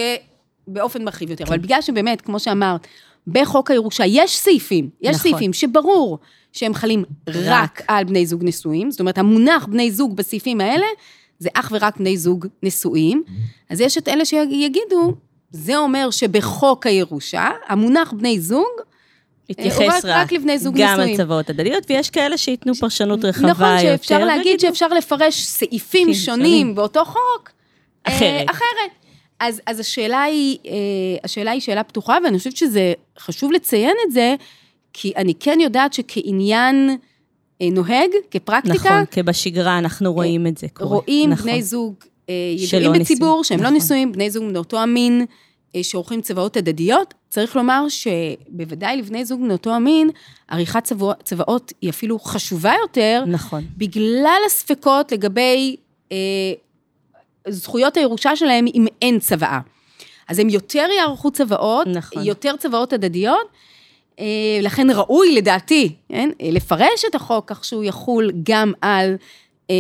באופן 0.68 1.04
מרחיב 1.04 1.30
יותר, 1.30 1.46
כן. 1.46 1.54
אבל 1.54 1.62
בגלל 1.62 1.82
שבאמת, 1.82 2.22
כמו 2.22 2.40
שאמרת, 2.40 2.88
בחוק 3.28 3.72
הירושה 3.72 4.04
יש 4.06 4.38
סעיפים, 4.38 4.90
יש 5.02 5.16
נכון. 5.16 5.32
סעיפים 5.32 5.54
שברור 5.54 6.20
שהם 6.54 6.74
חלים 6.74 7.04
רק 7.28 7.36
רק. 7.46 7.82
על 7.88 8.04
בני 8.04 8.26
זוג 8.26 8.44
נשואים, 8.44 8.92
זאת 8.92 9.00
אומרת, 9.00 9.18
המונח 9.18 9.66
בני 9.66 9.92
זוג 9.92 10.16
בסעיפים 10.16 10.62
האלה, 10.62 10.86
זה 11.39 11.50
אך 11.54 11.72
ורק 11.72 11.98
בני 11.98 12.18
זוג 12.18 12.48
נשואים. 12.63 13.24
אז 13.70 13.82
יש 13.82 13.98
את 13.98 14.08
אלה 14.08 14.25
שיגידו, 14.25 15.13
זה 15.51 15.77
אומר 15.77 16.10
שבחוק 16.12 16.88
הירושה, 16.88 17.50
המונח 17.68 18.13
בני 18.18 18.39
זוג, 18.39 18.65
מתייחס 19.50 19.80
הוא 19.82 19.88
רק- 19.88 20.06
רק, 20.06 20.32
לבני 20.32 20.60
זוג 20.60 20.75
גם 20.77 20.94
נשואים. 20.94 21.10
על 21.20 21.25
צוואות 21.25 21.50
הדדיות, 21.50 21.84
ויש 21.89 22.10
כאלה 22.10 22.38
שייתנו 22.38 22.75
פרשנות 22.75 23.25
רחבה 23.25 23.48
יותר. 23.48 23.51
נכון 23.51 23.80
שאפשר 23.82 24.25
להגיד 24.25 24.60
שאפשר 24.60 24.88
לפרש 24.88 25.42
סעיפים 25.46 26.13
שונים 26.13 26.46
שונים. 26.46 26.75
באותו 26.75 27.06
חוק. 27.06 27.50
אה, 28.08 28.15
אחרת. 28.18 28.50
אחרת. 28.51 28.92
אז, 29.39 29.62
אז 29.65 29.80
השאלה, 29.80 30.24
היא, 30.24 30.58
אה, 30.65 30.72
השאלה 31.24 31.51
היא 31.51 31.62
שאלה 31.62 31.84
פתוחה, 31.84 32.18
ואני 32.24 32.38
חושבת 32.38 32.58
שזה 32.58 32.94
חשוב 33.20 33.51
לציין 33.51 33.96
את 34.08 34.12
זה, 34.12 34.36
כי 34.94 35.13
אני 35.15 35.34
כן 35.39 35.58
יודעת 35.62 35.94
שכעניין 35.94 36.89
אה, 36.89 36.96
נוהג, 37.62 38.10
כפרקטיקה, 38.32 38.90
נכון, 38.90 39.06
כי 39.06 39.24
בשגרה 39.24 39.78
אנחנו 39.78 40.14
רואים 40.14 40.48
את 40.48 40.58
זה 40.58 40.68
קורה. 40.74 40.90
רואים 40.90 41.30
נכון. 41.30 41.46
בני 41.46 41.64
זוג 41.64 41.96
אה, 42.30 42.34
ידועים. 42.58 43.02
בציבור, 43.02 43.44
שהם 43.44 43.60
לא 43.60 43.64
נכון. 43.64 43.78
נשואים, 43.78 44.12
בני 44.12 44.32
זוג 44.32 44.44
מאותו 44.44 44.80
המין, 44.80 45.26
אה, 45.76 45.84
שעורכים 45.84 46.22
צוואות 46.22 46.58
הדדיות. 46.58 47.14
צריך 47.30 47.56
לומר 47.56 47.86
שבוודאי 47.90 48.98
לבני 48.98 49.26
זוג 49.26 49.42
מאותו 49.42 49.74
המין, 49.74 50.10
עריכת 50.48 50.84
צבוע, 50.84 51.14
צוואות 51.24 51.74
היא 51.82 51.90
אפילו 51.90 52.20
חשובה 52.20 52.74
יותר, 52.82 53.24
נכון. 53.28 53.64
בגלל 53.78 54.40
הספקות 54.46 55.12
לגבי 55.12 55.76
אה, 56.12 56.18
זכויות 57.48 57.98
הירושה 57.98 58.36
שלהם 58.36 58.66
אם 58.76 58.86
אין 59.02 59.20
צוואה. 59.20 59.60
אז 60.28 60.40
הם 60.40 60.50
יותר 60.50 60.88
יערכו 60.98 61.32
צוואות, 61.32 61.88
נכון. 61.88 62.24
יותר 62.26 62.56
צוואות 62.60 62.94
הדדיות, 62.94 63.48
אה, 63.48 63.52
לכן 64.62 64.88
ראוי 64.90 65.36
לדעתי, 65.36 65.96
כן, 66.10 66.30
אה, 66.42 66.50
לפרש 66.52 67.06
את 67.10 67.16
החוק 67.16 67.50
כך 67.50 67.66
שהוא 67.66 67.84
יחול 67.84 68.32
גם 68.44 68.72
על 68.82 69.16
אה, 69.70 69.76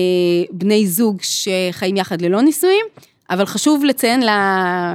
בני 0.51 0.87
זוג 0.87 1.17
שחיים 1.21 1.97
יחד 1.97 2.21
ללא 2.21 2.41
נישואים, 2.41 2.85
אבל 3.29 3.45
חשוב 3.45 3.85
לציין 3.85 4.23
ל- 4.23 4.25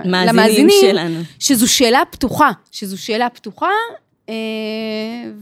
מאזינים 0.05 0.29
למאזינים 0.29 0.77
שלנו. 0.81 1.21
שזו 1.39 1.73
שאלה 1.73 2.03
פתוחה, 2.11 2.51
שזו 2.73 3.03
שאלה 3.03 3.29
פתוחה, 3.31 3.67
אה, 4.29 4.35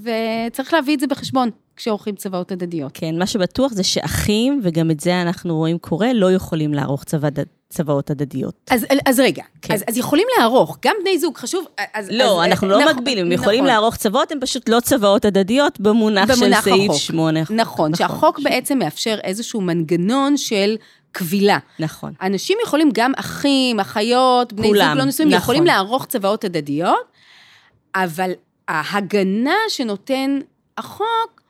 וצריך 0.02 0.74
להביא 0.74 0.94
את 0.94 1.00
זה 1.00 1.06
בחשבון 1.06 1.50
כשעורכים 1.76 2.14
צוואות 2.14 2.52
הדדיות. 2.52 2.90
כן, 2.94 3.18
מה 3.18 3.26
שבטוח 3.26 3.72
זה 3.72 3.82
שאחים, 3.82 4.60
וגם 4.64 4.90
את 4.90 5.00
זה 5.00 5.22
אנחנו 5.22 5.56
רואים 5.56 5.78
קורה, 5.78 6.12
לא 6.12 6.32
יכולים 6.32 6.74
לערוך 6.74 7.04
צבא, 7.04 7.28
צוואות 7.70 8.10
הדדיות. 8.10 8.70
אז, 8.70 8.86
אז 9.06 9.20
רגע, 9.20 9.42
כן. 9.62 9.74
אז, 9.74 9.84
אז 9.88 9.96
יכולים 9.96 10.26
לערוך, 10.38 10.78
גם 10.82 10.94
בני 11.00 11.18
זוג, 11.18 11.36
חשוב, 11.36 11.66
אז... 11.94 12.08
לא, 12.10 12.44
אז, 12.44 12.50
אנחנו 12.50 12.68
לא 12.68 12.80
נכון, 12.80 12.96
מגבילים, 12.96 13.26
הם 13.26 13.32
יכולים 13.32 13.64
נכון, 13.64 13.74
לערוך 13.74 13.96
צוואות, 13.96 14.32
הם 14.32 14.38
פשוט 14.40 14.68
לא 14.68 14.80
צוואות 14.80 15.24
הדדיות 15.24 15.80
במונח 15.80 16.28
של 16.28 16.40
במונח 16.40 16.64
סעיף 16.64 16.90
החוק. 16.90 17.02
8. 17.02 17.40
נכון, 17.50 17.94
שהחוק 17.94 18.40
בעצם 18.40 18.78
מאפשר 18.78 19.18
איזשהו 19.24 19.60
מנגנון 19.60 20.36
של 20.36 20.76
קבילה. 21.12 21.58
נכון. 21.78 22.12
אנשים 22.22 22.58
יכולים, 22.64 22.90
גם 22.92 23.12
אחים, 23.16 23.80
אחיות, 23.80 24.52
בני 24.52 24.68
כולם, 24.68 24.88
זוג 24.88 24.98
לא 24.98 25.04
נשואים, 25.04 25.28
נכון. 25.28 25.42
יכולים 25.42 25.66
לערוך 25.66 26.06
צוואות 26.06 26.44
הדדיות, 26.44 26.96
אבל 27.94 28.30
ההגנה 28.68 29.56
שנותן 29.68 30.38
החוק, 30.78 31.42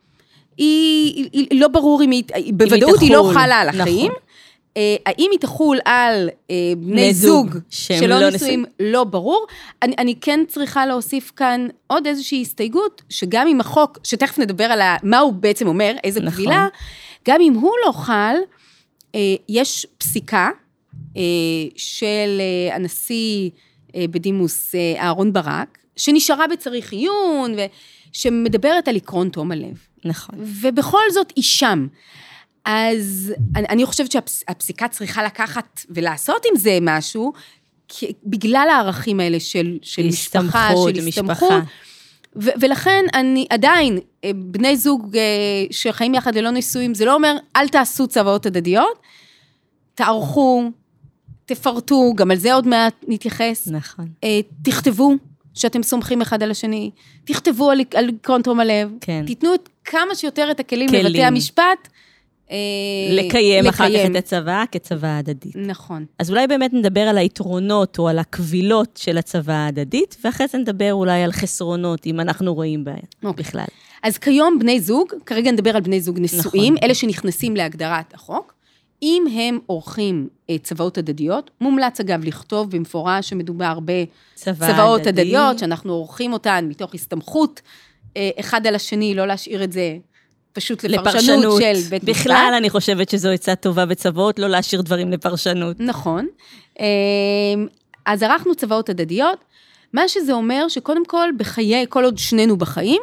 היא, 0.56 1.14
היא, 1.32 1.46
היא 1.50 1.60
לא 1.60 1.68
ברור 1.68 2.02
אם 2.02 2.10
היא, 2.10 2.22
היא 2.34 2.54
בוודאות 2.54 3.00
היא 3.00 3.12
לא 3.12 3.18
תחול, 3.18 3.34
חלה 3.34 3.54
על 3.54 3.68
אחים. 3.68 4.12
נכון. 4.12 4.27
אה, 4.78 4.97
האם 5.06 5.28
היא 5.32 5.40
תחול 5.40 5.78
על 5.85 6.28
אה, 6.50 6.56
בני 6.76 7.14
זוג 7.14 7.56
שלא 7.70 8.20
לא 8.20 8.30
נשואים, 8.30 8.64
לא 8.80 9.04
ברור. 9.04 9.47
אני, 9.82 9.94
אני 9.99 10.14
כן 10.20 10.40
צריכה 10.49 10.87
להוסיף 10.87 11.32
כאן 11.37 11.68
עוד 11.87 12.06
איזושהי 12.06 12.42
הסתייגות, 12.42 13.02
שגם 13.08 13.47
אם 13.49 13.61
החוק, 13.61 13.99
שתכף 14.04 14.38
נדבר 14.38 14.64
על 14.64 14.80
ה, 14.80 14.97
מה 15.02 15.18
הוא 15.18 15.32
בעצם 15.32 15.66
אומר, 15.66 15.94
איזה 16.04 16.20
נכון. 16.20 16.32
קבילה, 16.32 16.66
גם 17.28 17.40
אם 17.40 17.54
הוא 17.54 17.73
לא 17.87 17.92
חל, 17.92 18.35
אה, 19.14 19.20
יש 19.49 19.87
פסיקה 19.99 20.50
של 21.76 22.40
הנשיא 22.73 23.50
בדימוס 23.97 24.75
אה, 24.75 25.02
אהרן 25.02 25.32
ברק, 25.32 25.78
שנשארה 25.97 26.47
בצריך 26.47 26.92
עיון, 26.92 27.54
ושמדברת 28.12 28.88
על 28.88 28.97
עקרון 28.97 29.28
תום 29.28 29.52
הלב. 29.52 29.78
נכון. 30.04 30.35
ובכל 30.38 31.11
זאת 31.12 31.32
היא 31.37 31.44
שם. 31.44 31.87
אז 32.70 33.34
אני, 33.56 33.66
אני 33.68 33.87
חושבת 33.87 34.12
שהפסיקה 34.12 34.88
צריכה 34.88 35.22
לקחת 35.22 35.80
ולעשות 35.90 36.42
עם 36.50 36.58
זה 36.58 36.78
משהו, 36.82 37.32
כי, 37.88 38.12
בגלל 38.25 38.68
הערכים 38.70 39.20
האלה 39.20 39.40
של, 39.40 39.78
של 39.82 40.06
משפחה, 40.06 40.70
של. 40.94 41.08
הסתמכות. 41.08 41.62
ו- 42.37 42.50
ולכן 42.60 43.04
אני 43.14 43.46
עדיין, 43.50 43.98
אה, 44.25 44.30
בני 44.34 44.76
זוג 44.76 45.16
אה, 45.16 45.22
שחיים 45.70 46.14
יחד 46.14 46.34
ללא 46.34 46.50
נישואים, 46.50 46.94
זה 46.94 47.04
לא 47.04 47.14
אומר, 47.14 47.37
אל 47.56 47.68
תעשו 47.68 48.06
צוואות 48.06 48.46
הדדיות, 48.46 48.98
תערכו, 49.94 50.70
תפרטו, 51.46 52.12
גם 52.16 52.30
על 52.30 52.37
זה 52.37 52.54
עוד 52.54 52.66
מעט 52.66 52.94
נתייחס. 53.08 53.68
נכון. 53.70 54.08
אה, 54.25 54.40
תכתבו 54.62 55.14
שאתם 55.54 55.82
סומכים 55.82 56.22
אחד 56.22 56.42
על 56.42 56.50
השני, 56.50 56.90
תכתבו 57.25 57.70
על, 57.70 57.80
על 57.94 58.10
עקרון 58.20 58.42
תום 58.42 58.60
הלב, 58.60 58.90
כן. 59.00 59.25
תיתנו 59.26 59.54
את 59.54 59.68
כמה 59.84 60.14
שיותר 60.14 60.50
את 60.50 60.60
הכלים, 60.60 60.88
כלים. 60.88 61.06
לבתי 61.06 61.22
המשפט. 61.25 61.88
אה, 62.50 62.57
לקיים 63.11 63.67
אחר 63.67 63.88
כך 63.88 64.11
את 64.11 64.17
הצוואה 64.17 64.64
כצוואה 64.73 65.19
הדדית. 65.19 65.57
נכון. 65.57 66.05
אז 66.19 66.31
אולי 66.31 66.47
באמת 66.47 66.73
נדבר 66.73 67.00
על 67.00 67.19
היתרונות 67.19 67.99
או 67.99 68.09
על 68.09 68.19
הקבילות 68.19 68.97
של 69.02 69.19
הצוואה 69.19 69.57
ההדדית, 69.57 70.17
ואחרי 70.25 70.47
זה 70.49 70.59
נדבר 70.59 70.93
אולי 70.93 71.23
על 71.23 71.33
חסרונות, 71.33 72.07
אם 72.07 72.21
אנחנו 72.21 72.55
רואים 72.55 72.85
בעיה 72.85 72.97
אוקיי. 73.25 73.45
בכלל. 73.45 73.64
אז 74.02 74.19
כיום 74.19 74.59
בני 74.59 74.81
זוג, 74.81 75.09
כרגע 75.26 75.50
נדבר 75.50 75.76
על 75.76 75.81
בני 75.81 76.00
זוג 76.00 76.19
נשואים, 76.21 76.75
נכון. 76.75 76.85
אלה 76.85 76.95
שנכנסים 76.95 77.57
להגדרת 77.57 78.14
החוק. 78.14 78.55
אם 79.02 79.25
הם 79.33 79.59
עורכים 79.67 80.28
אה, 80.50 80.59
צוואות 80.59 80.99
הדדיות, 80.99 81.50
מומלץ 81.61 82.00
אגב 82.00 82.25
לכתוב 82.25 82.71
במפורש 82.71 83.28
שמדובר 83.28 83.78
צוואה 84.35 84.55
בצוואות 84.55 85.00
הדדית. 85.00 85.09
הדדיות, 85.09 85.59
שאנחנו 85.59 85.93
עורכים 85.93 86.33
אותן 86.33 86.67
מתוך 86.69 86.95
הסתמכות 86.95 87.62
אה, 88.17 88.31
אחד 88.40 88.67
על 88.67 88.75
השני, 88.75 89.14
לא 89.14 89.26
להשאיר 89.26 89.64
את 89.64 89.73
זה 89.73 89.97
פשוט 90.58 90.84
לפרשנות 90.84 91.14
לפרשנות. 91.14 91.62
של 91.62 91.88
בית 91.90 92.02
משפט. 92.02 92.16
בכלל, 92.16 92.54
אני 92.56 92.70
חושבת 92.70 93.08
שזו 93.08 93.28
עצה 93.28 93.54
טובה 93.54 93.86
בצוואות, 93.86 94.38
לא 94.38 94.48
להשאיר 94.48 94.82
דברים 94.82 95.12
לפרשנות. 95.12 95.80
נכון. 95.80 96.26
אמ, 96.80 96.86
אז 98.06 98.22
ערכנו 98.22 98.54
צוואות 98.54 98.88
הדדיות, 98.88 99.44
מה 99.92 100.08
שזה 100.08 100.32
אומר 100.32 100.68
שקודם 100.68 101.04
כל, 101.06 101.28
בחיי, 101.36 101.86
כל 101.88 102.04
עוד 102.04 102.18
שנינו 102.18 102.56
בחיים, 102.56 103.02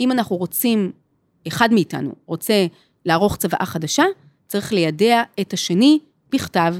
אם 0.00 0.12
אנחנו 0.12 0.36
רוצים, 0.36 0.92
אחד 1.48 1.72
מאיתנו 1.72 2.14
רוצה 2.26 2.66
לערוך 3.06 3.36
צוואה 3.36 3.66
חדשה, 3.66 4.04
צריך 4.46 4.72
לידע 4.72 5.22
את 5.40 5.52
השני 5.52 5.98
בכתב. 6.30 6.74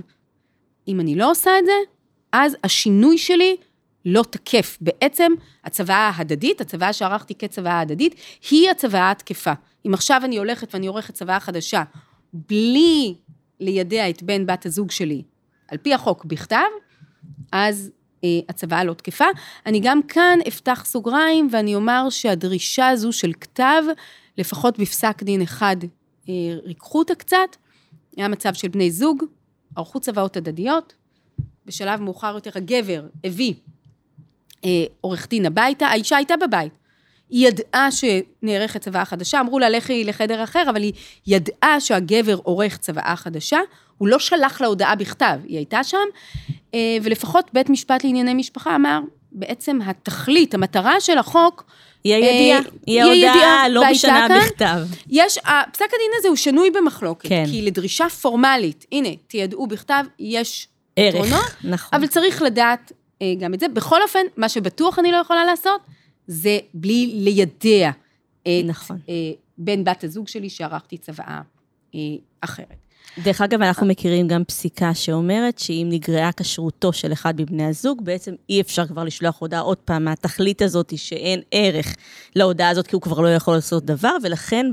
אם 0.88 1.00
אני 1.00 1.14
לא 1.14 1.30
עושה 1.30 1.50
את 1.58 1.64
זה, 1.64 1.72
אז 2.32 2.56
השינוי 2.64 3.18
שלי 3.18 3.56
לא 4.04 4.24
תקף. 4.30 4.78
בעצם, 4.80 5.32
הצוואה 5.64 6.10
ההדדית, 6.14 6.60
הצוואה 6.60 6.92
שערכתי 6.92 7.34
כצוואה 7.34 7.80
הדדית, 7.80 8.14
היא 8.50 8.70
הצוואה 8.70 9.10
התקפה. 9.10 9.52
אם 9.88 9.94
עכשיו 9.94 10.20
אני 10.24 10.36
הולכת 10.36 10.74
ואני 10.74 10.86
עורכת 10.86 11.14
צוואה 11.14 11.40
חדשה, 11.40 11.82
בלי 12.32 13.14
לידע 13.60 14.10
את 14.10 14.22
בן 14.22 14.46
בת 14.46 14.66
הזוג 14.66 14.90
שלי, 14.90 15.22
על 15.68 15.78
פי 15.78 15.94
החוק 15.94 16.24
בכתב, 16.24 16.68
אז 17.52 17.90
אה, 18.24 18.28
הצוואה 18.48 18.84
לא 18.84 18.94
תקפה. 18.94 19.24
אני 19.66 19.80
גם 19.80 20.02
כאן 20.02 20.38
אפתח 20.48 20.82
סוגריים 20.86 21.48
ואני 21.52 21.74
אומר 21.74 22.10
שהדרישה 22.10 22.88
הזו 22.88 23.12
של 23.12 23.32
כתב, 23.40 23.82
לפחות 24.38 24.78
בפסק 24.78 25.22
דין 25.22 25.42
אחד, 25.42 25.76
אה, 26.28 26.34
ריככו 26.64 26.98
אותה 26.98 27.14
קצת. 27.14 27.56
היה 28.16 28.28
מצב 28.28 28.54
של 28.54 28.68
בני 28.68 28.90
זוג, 28.90 29.24
ערכו 29.76 30.00
צוואות 30.00 30.36
הדדיות, 30.36 30.94
בשלב 31.66 32.00
מאוחר 32.00 32.34
יותר 32.34 32.50
הגבר 32.54 33.06
הביא 33.24 33.54
אה, 34.64 34.84
עורך 35.00 35.28
דין 35.28 35.46
הביתה, 35.46 35.86
האישה 35.86 36.16
הייתה 36.16 36.34
בבית. 36.36 36.72
היא 37.30 37.48
ידעה 37.48 37.88
שנערכת 37.90 38.80
צוואה 38.84 39.04
חדשה, 39.04 39.40
אמרו 39.40 39.58
לה 39.58 39.68
לכי 39.68 40.04
לחדר 40.04 40.44
אחר, 40.44 40.64
אבל 40.70 40.82
היא 40.82 40.92
ידעה 41.26 41.80
שהגבר 41.80 42.34
עורך 42.42 42.76
צוואה 42.76 43.14
חדשה, 43.16 43.58
הוא 43.98 44.08
לא 44.08 44.18
שלח 44.18 44.60
לה 44.60 44.66
הודעה 44.66 44.94
בכתב, 44.94 45.38
היא 45.44 45.56
הייתה 45.56 45.84
שם, 45.84 45.96
אה, 46.74 46.96
ולפחות 47.02 47.50
בית 47.52 47.70
משפט 47.70 48.04
לענייני 48.04 48.34
משפחה 48.34 48.74
אמר, 48.76 49.00
בעצם 49.32 49.78
התכלית, 49.86 50.54
המטרה 50.54 51.00
של 51.00 51.18
החוק, 51.18 51.64
היא 52.04 52.14
הידיעה, 52.14 52.58
אה, 52.58 52.64
היא 52.86 53.02
ההודעה, 53.02 53.68
לא 53.68 53.82
משנה 53.90 54.24
כאן- 54.28 54.38
בכתב. 54.40 54.78
יש, 55.10 55.38
פסק 55.72 55.84
הדין 55.84 56.10
הזה 56.18 56.28
הוא 56.28 56.36
שנוי 56.36 56.70
במחלוקת, 56.70 57.28
כן. 57.28 57.44
כי 57.50 57.62
לדרישה 57.62 58.08
פורמלית, 58.08 58.86
הנה, 58.92 59.08
תיידעו 59.26 59.66
בכתב, 59.66 60.04
יש 60.18 60.68
ערך, 60.96 61.14
יתרונות, 61.14 61.44
נכון. 61.64 61.98
אבל 61.98 62.06
צריך 62.06 62.42
לדעת 62.42 62.92
אה, 63.22 63.26
גם 63.40 63.54
את 63.54 63.60
זה. 63.60 63.68
בכל 63.68 64.02
אופן, 64.02 64.18
מה 64.36 64.48
שבטוח 64.48 64.98
אני 64.98 65.12
לא 65.12 65.16
יכולה 65.16 65.44
לעשות, 65.44 65.80
זה 66.28 66.58
בלי 66.74 67.06
לידע 67.14 67.90
את 68.42 68.64
נכון. 68.64 68.98
אה, 69.08 69.14
בן 69.58 69.84
בת 69.84 70.04
הזוג 70.04 70.28
שלי 70.28 70.50
שערכתי 70.50 70.98
צוואה 70.98 71.40
אה, 71.94 72.00
אחרת. 72.40 72.76
דרך 73.24 73.40
אגב, 73.40 73.62
אנחנו 73.62 73.86
מכירים 73.86 74.28
גם 74.28 74.44
פסיקה 74.44 74.94
שאומרת 74.94 75.58
שאם 75.58 75.86
נגרעה 75.90 76.30
כשרותו 76.36 76.92
של 76.92 77.12
אחד 77.12 77.40
מבני 77.40 77.64
הזוג, 77.64 78.04
בעצם 78.04 78.34
אי 78.50 78.60
אפשר 78.60 78.86
כבר 78.86 79.04
לשלוח 79.04 79.38
הודעה 79.38 79.60
עוד 79.60 79.76
פעם 79.76 80.04
מהתכלית 80.04 80.62
הזאת 80.62 80.98
שאין 80.98 81.40
ערך 81.50 81.96
להודעה 82.36 82.68
הזאת, 82.68 82.86
כי 82.86 82.94
הוא 82.96 83.02
כבר 83.02 83.20
לא 83.20 83.28
יכול 83.34 83.54
לעשות 83.54 83.84
דבר, 83.84 84.16
ולכן 84.22 84.66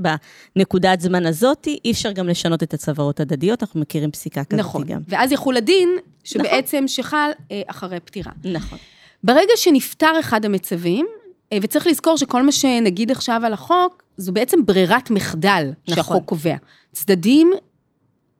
בנקודת 0.55 1.01
זמן 1.01 1.25
הזאת 1.25 1.67
אי 1.85 1.91
אפשר 1.91 2.11
גם 2.11 2.27
לשנות 2.27 2.63
את 2.63 2.73
הצוואות 2.73 3.19
הדדיות, 3.19 3.63
אנחנו 3.63 3.79
מכירים 3.79 4.11
פסיקה 4.11 4.43
כזאת 4.43 4.59
נכון. 4.59 4.83
גם. 4.83 5.01
ואז 5.07 5.31
יחול 5.31 5.57
הדין 5.57 5.89
שבעצם 6.23 6.83
שחל 6.87 7.29
אה, 7.51 7.61
אחרי 7.67 7.99
פטירה. 7.99 8.31
נכון. 8.43 8.77
ברגע 9.23 9.53
שנפטר 9.55 10.19
אחד 10.19 10.45
המצבים, 10.45 11.05
אה, 11.05 11.24
וצריך 11.61 11.87
לזכור 11.87 12.17
שכל 12.17 12.43
מה 12.43 12.51
שנגיד 12.51 13.11
עכשיו 13.11 13.41
על 13.45 13.53
החוק, 13.53 14.03
זו 14.17 14.33
בעצם 14.33 14.65
ברירת 14.65 15.11
מחדל 15.11 15.71
נכון. 15.83 15.95
שהחוק 15.95 16.25
קובע. 16.25 16.55
צדדים 16.91 17.51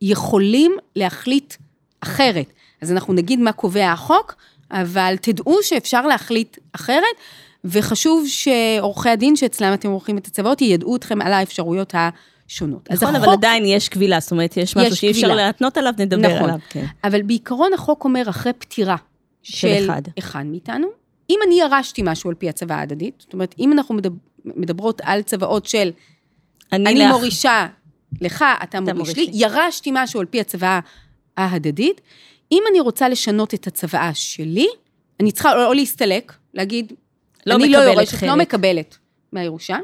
יכולים 0.01 0.75
להחליט 0.95 1.53
אחרת. 2.01 2.45
אז 2.81 2.91
אנחנו 2.91 3.13
נגיד 3.13 3.39
מה 3.39 3.51
קובע 3.51 3.91
החוק, 3.91 4.36
אבל 4.72 5.15
תדעו 5.22 5.57
שאפשר 5.62 6.07
להחליט 6.07 6.57
אחרת, 6.74 7.03
וחשוב 7.65 8.25
שעורכי 8.27 9.10
הדין 9.10 9.36
שאצלם 9.36 9.74
אתם 9.74 9.89
עורכים 9.89 10.17
את 10.17 10.27
הצוואות, 10.27 10.62
יידעו 10.62 10.95
אתכם 10.95 11.22
על 11.22 11.34
האפשרויות 11.34 11.93
השונות. 11.95 12.91
נכון, 12.91 13.15
אבל 13.15 13.24
החוק- 13.24 13.34
עדיין 13.34 13.65
יש 13.65 13.89
קבילה, 13.89 14.19
זאת 14.19 14.31
אומרת, 14.31 14.57
יש 14.57 14.77
משהו 14.77 14.95
שאי 14.95 15.12
אפשר. 15.12 15.36
להתנות 15.36 15.77
עליו, 15.77 15.93
נדבר 16.00 16.36
נכון. 16.36 16.50
עליו, 16.50 16.60
כן. 16.69 16.86
אבל 17.03 17.22
בעיקרון 17.22 17.74
החוק 17.74 18.03
אומר 18.03 18.24
אחרי 18.29 18.53
פטירה 18.53 18.95
של 19.43 19.57
של, 19.67 19.86
אחד. 19.86 20.01
אחד 20.19 20.43
מאיתנו, 20.45 20.88
אם 21.29 21.39
אני 21.48 21.60
ירשתי 21.62 22.01
משהו 22.05 22.29
על 22.29 22.36
פי 22.36 22.50
הצוואה 22.50 22.77
ההדדית, 22.79 23.13
זאת 23.20 23.34
אומרת, 23.34 23.55
אם 23.60 23.72
אנחנו 23.72 23.96
מדבר, 23.96 24.15
מדברות 24.46 25.01
על 25.03 25.22
צוואות 25.22 25.65
של 25.65 25.91
אני 26.74 26.96
לך- 26.96 27.12
מורישה 27.12 27.67
לך, 28.22 28.46
אתה 28.63 28.79
מוריש 28.79 28.96
מוריש 28.98 29.17
לי, 29.17 29.25
לי. 29.25 29.32
ירשתי 29.34 29.89
משהו 29.94 30.20
על 30.20 30.25
פי 30.25 30.41
הצוואה 30.41 30.79
ההדדית, 31.38 32.01
אם 32.51 32.63
אני 32.72 32.79
רוצה 32.79 33.10
לשנות 33.10 33.53
את 33.53 33.67
הצוואה 33.67 34.13
שלי, 34.13 34.67
אני 35.20 35.32
צריכה 35.32 35.53
או, 35.53 35.65
או 35.67 35.74
להסתלק, 35.74 36.34
להגיד, 36.53 36.94
לא 37.46 37.55
אני 37.55 37.70
לא 37.70 37.77
יורשת, 37.77 38.12
חלק. 38.15 38.29
לא 38.29 38.36
מקבלת 38.36 38.98
מהירושה, 39.34 39.77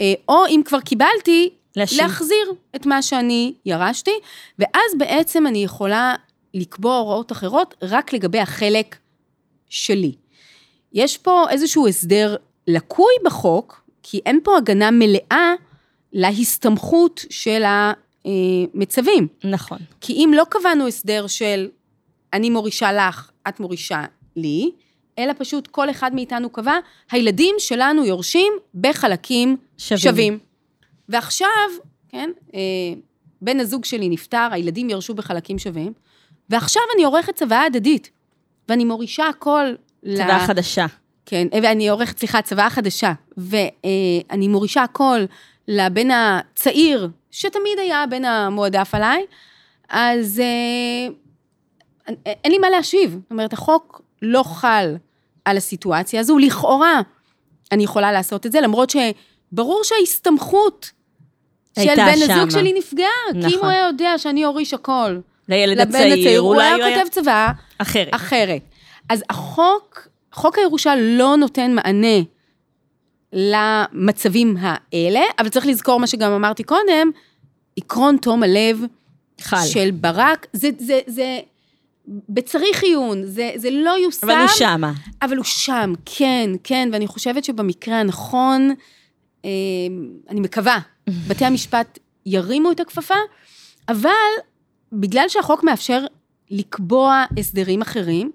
אה, 0.00 0.12
או 0.28 0.46
אם 0.46 0.60
כבר 0.64 0.80
קיבלתי, 0.80 1.50
להשיב. 1.76 1.98
להחזיר 2.00 2.52
את 2.76 2.86
מה 2.86 3.02
שאני 3.02 3.54
ירשתי, 3.66 4.10
ואז 4.58 4.92
בעצם 4.98 5.46
אני 5.46 5.64
יכולה 5.64 6.14
לקבוע 6.54 6.96
הוראות 6.96 7.32
אחרות 7.32 7.74
רק 7.82 8.12
לגבי 8.12 8.38
החלק 8.40 8.96
שלי. 9.68 10.12
יש 10.92 11.18
פה 11.18 11.44
איזשהו 11.50 11.88
הסדר 11.88 12.36
לקוי 12.66 13.14
בחוק, 13.24 13.84
כי 14.02 14.20
אין 14.26 14.40
פה 14.44 14.56
הגנה 14.56 14.90
מלאה 14.90 15.54
להסתמכות 16.12 17.24
של 17.30 17.62
המצבים. 18.24 19.28
נכון. 19.44 19.78
כי 20.00 20.12
אם 20.12 20.30
לא 20.36 20.44
קבענו 20.50 20.86
הסדר 20.86 21.26
של 21.26 21.68
אני 22.32 22.50
מורישה 22.50 22.92
לך, 22.92 23.30
את 23.48 23.60
מורישה 23.60 24.04
לי, 24.36 24.70
אלא 25.18 25.32
פשוט 25.38 25.66
כל 25.66 25.90
אחד 25.90 26.14
מאיתנו 26.14 26.50
קבע, 26.50 26.74
הילדים 27.10 27.54
שלנו 27.58 28.04
יורשים 28.04 28.52
בחלקים 28.74 29.56
שווים. 29.78 30.00
שווים. 30.00 30.38
ועכשיו, 31.08 31.48
כן, 32.08 32.30
אה, 32.54 32.60
בן 33.42 33.60
הזוג 33.60 33.84
שלי 33.84 34.08
נפטר, 34.08 34.48
הילדים 34.50 34.90
ירשו 34.90 35.14
בחלקים 35.14 35.58
שווים, 35.58 35.92
ועכשיו 36.50 36.82
אני 36.94 37.04
עורכת 37.04 37.34
צוואה 37.34 37.64
הדדית, 37.64 38.10
ואני 38.68 38.84
מורישה 38.84 39.28
הכל 39.28 39.74
צוואה 40.06 40.46
חדשה. 40.46 40.86
כן, 41.26 41.46
ואני 41.62 41.88
עורכת, 41.88 42.18
סליחה, 42.18 42.42
צוואה 42.42 42.70
חדשה, 42.70 43.12
ואני 43.36 44.48
מורישה 44.48 44.82
הכל 44.82 45.20
לבן 45.68 46.08
הצעיר, 46.10 47.08
שתמיד 47.30 47.78
היה 47.78 48.02
הבן 48.02 48.24
המועדף 48.24 48.94
עליי, 48.94 49.22
אז 49.88 50.40
אה, 50.40 51.12
אין- 52.06 52.16
אין 52.44 52.52
לי 52.52 52.58
מה 52.58 52.70
להשיב. 52.70 53.10
זאת 53.22 53.30
אומרת, 53.30 53.52
החוק 53.52 54.02
לא 54.22 54.42
חל 54.42 54.94
על 55.44 55.56
הסיטואציה 55.56 56.20
הזו, 56.20 56.38
לכאורה 56.38 57.00
אני 57.72 57.84
יכולה 57.84 58.12
לעשות 58.12 58.46
את 58.46 58.52
זה, 58.52 58.60
למרות 58.60 58.90
שברור 58.90 59.80
שההסתמכות 59.84 60.90
של 61.78 61.86
בן 61.96 62.16
שמה. 62.16 62.34
הזוג 62.34 62.50
שלי 62.50 62.72
נפגעה, 62.78 63.06
כי 63.32 63.38
אם 63.38 63.46
נכון. 63.46 63.58
הוא 63.58 63.66
היה 63.68 63.86
יודע 63.86 64.18
שאני 64.18 64.44
אוריש 64.44 64.74
הכל 64.74 65.18
לילד 65.48 65.80
הצעיר, 65.80 66.06
הצעיר, 66.20 66.40
הוא 66.40 66.48
אולי 66.54 66.72
הוא 66.72 66.82
היה 66.82 66.98
כותב 67.04 67.10
צוואה 67.12 67.52
אחרת. 67.78 68.08
אחרת. 68.14 68.62
אז 69.10 69.24
החוק, 69.30 70.08
חוק 70.32 70.58
הירושה 70.58 70.94
לא 70.96 71.36
נותן 71.36 71.74
מענה 71.74 72.22
למצבים 73.32 74.56
האלה, 74.60 75.20
אבל 75.38 75.48
צריך 75.48 75.66
לזכור 75.66 76.00
מה 76.00 76.06
שגם 76.06 76.32
אמרתי 76.32 76.62
קודם, 76.62 77.10
עקרון 77.76 78.16
תום 78.16 78.42
הלב 78.42 78.80
חל. 79.40 79.66
של 79.66 79.90
ברק, 79.90 80.46
זה, 80.52 80.70
זה, 80.78 81.00
זה 81.06 81.40
בצריך 82.06 82.82
עיון, 82.82 83.24
זה, 83.24 83.50
זה 83.56 83.70
לא 83.70 83.90
יושם, 83.90 84.30
אבל 84.30 84.40
הוא 84.40 84.48
שמה. 84.48 84.92
אבל 85.22 85.36
הוא 85.36 85.44
שם, 85.44 85.92
כן, 86.04 86.50
כן, 86.64 86.88
ואני 86.92 87.06
חושבת 87.06 87.44
שבמקרה 87.44 88.00
הנכון, 88.00 88.70
אה, 89.44 89.50
אני 90.28 90.40
מקווה, 90.40 90.78
בתי 91.28 91.44
המשפט 91.44 91.98
ירימו 92.26 92.72
את 92.72 92.80
הכפפה, 92.80 93.14
אבל 93.88 94.10
בגלל 94.92 95.28
שהחוק 95.28 95.64
מאפשר 95.64 96.04
לקבוע 96.50 97.24
הסדרים 97.38 97.82
אחרים, 97.82 98.30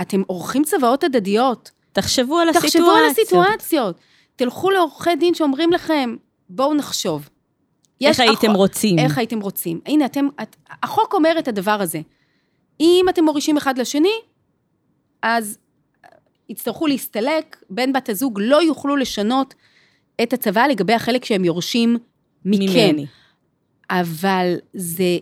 אתם 0.00 0.22
עורכים 0.26 0.64
צוואות 0.64 1.04
הדדיות, 1.04 1.70
תחשבו 1.92 2.38
על 2.38 2.48
הסיטואציות. 2.48 2.72
תחשבו 2.72 2.90
על 2.90 3.04
הסיטואציות, 3.10 3.96
תלכו 4.36 4.70
לעורכי 4.70 5.16
דין 5.16 5.34
שאומרים 5.34 5.72
לכם, 5.72 6.16
בואו 6.48 6.74
נחשוב. 6.74 7.28
איך 8.00 8.20
הייתם 8.20 8.46
החוק- 8.46 8.56
רוצים? 8.56 8.98
איך 8.98 9.18
הייתם 9.18 9.40
רוצים. 9.40 9.80
הנה, 9.86 10.04
אתם, 10.06 10.28
את, 10.42 10.56
החוק 10.82 11.14
אומר 11.14 11.36
את 11.38 11.48
הדבר 11.48 11.78
הזה. 11.82 12.00
אם 12.80 13.06
אתם 13.10 13.24
מורישים 13.24 13.56
אחד 13.56 13.78
לשני, 13.78 14.12
אז 15.22 15.58
יצטרכו 16.48 16.86
להסתלק, 16.86 17.56
בן 17.70 17.92
בת 17.92 18.08
הזוג 18.08 18.38
לא 18.42 18.62
יוכלו 18.62 18.96
לשנות 18.96 19.54
את 20.22 20.32
הצוואה 20.32 20.68
לגבי 20.68 20.92
החלק 20.92 21.24
שהם 21.24 21.44
יורשים 21.44 21.96
מכן. 22.44 22.90
ממני. 22.92 23.06
אבל 23.90 24.54
זה 24.74 25.18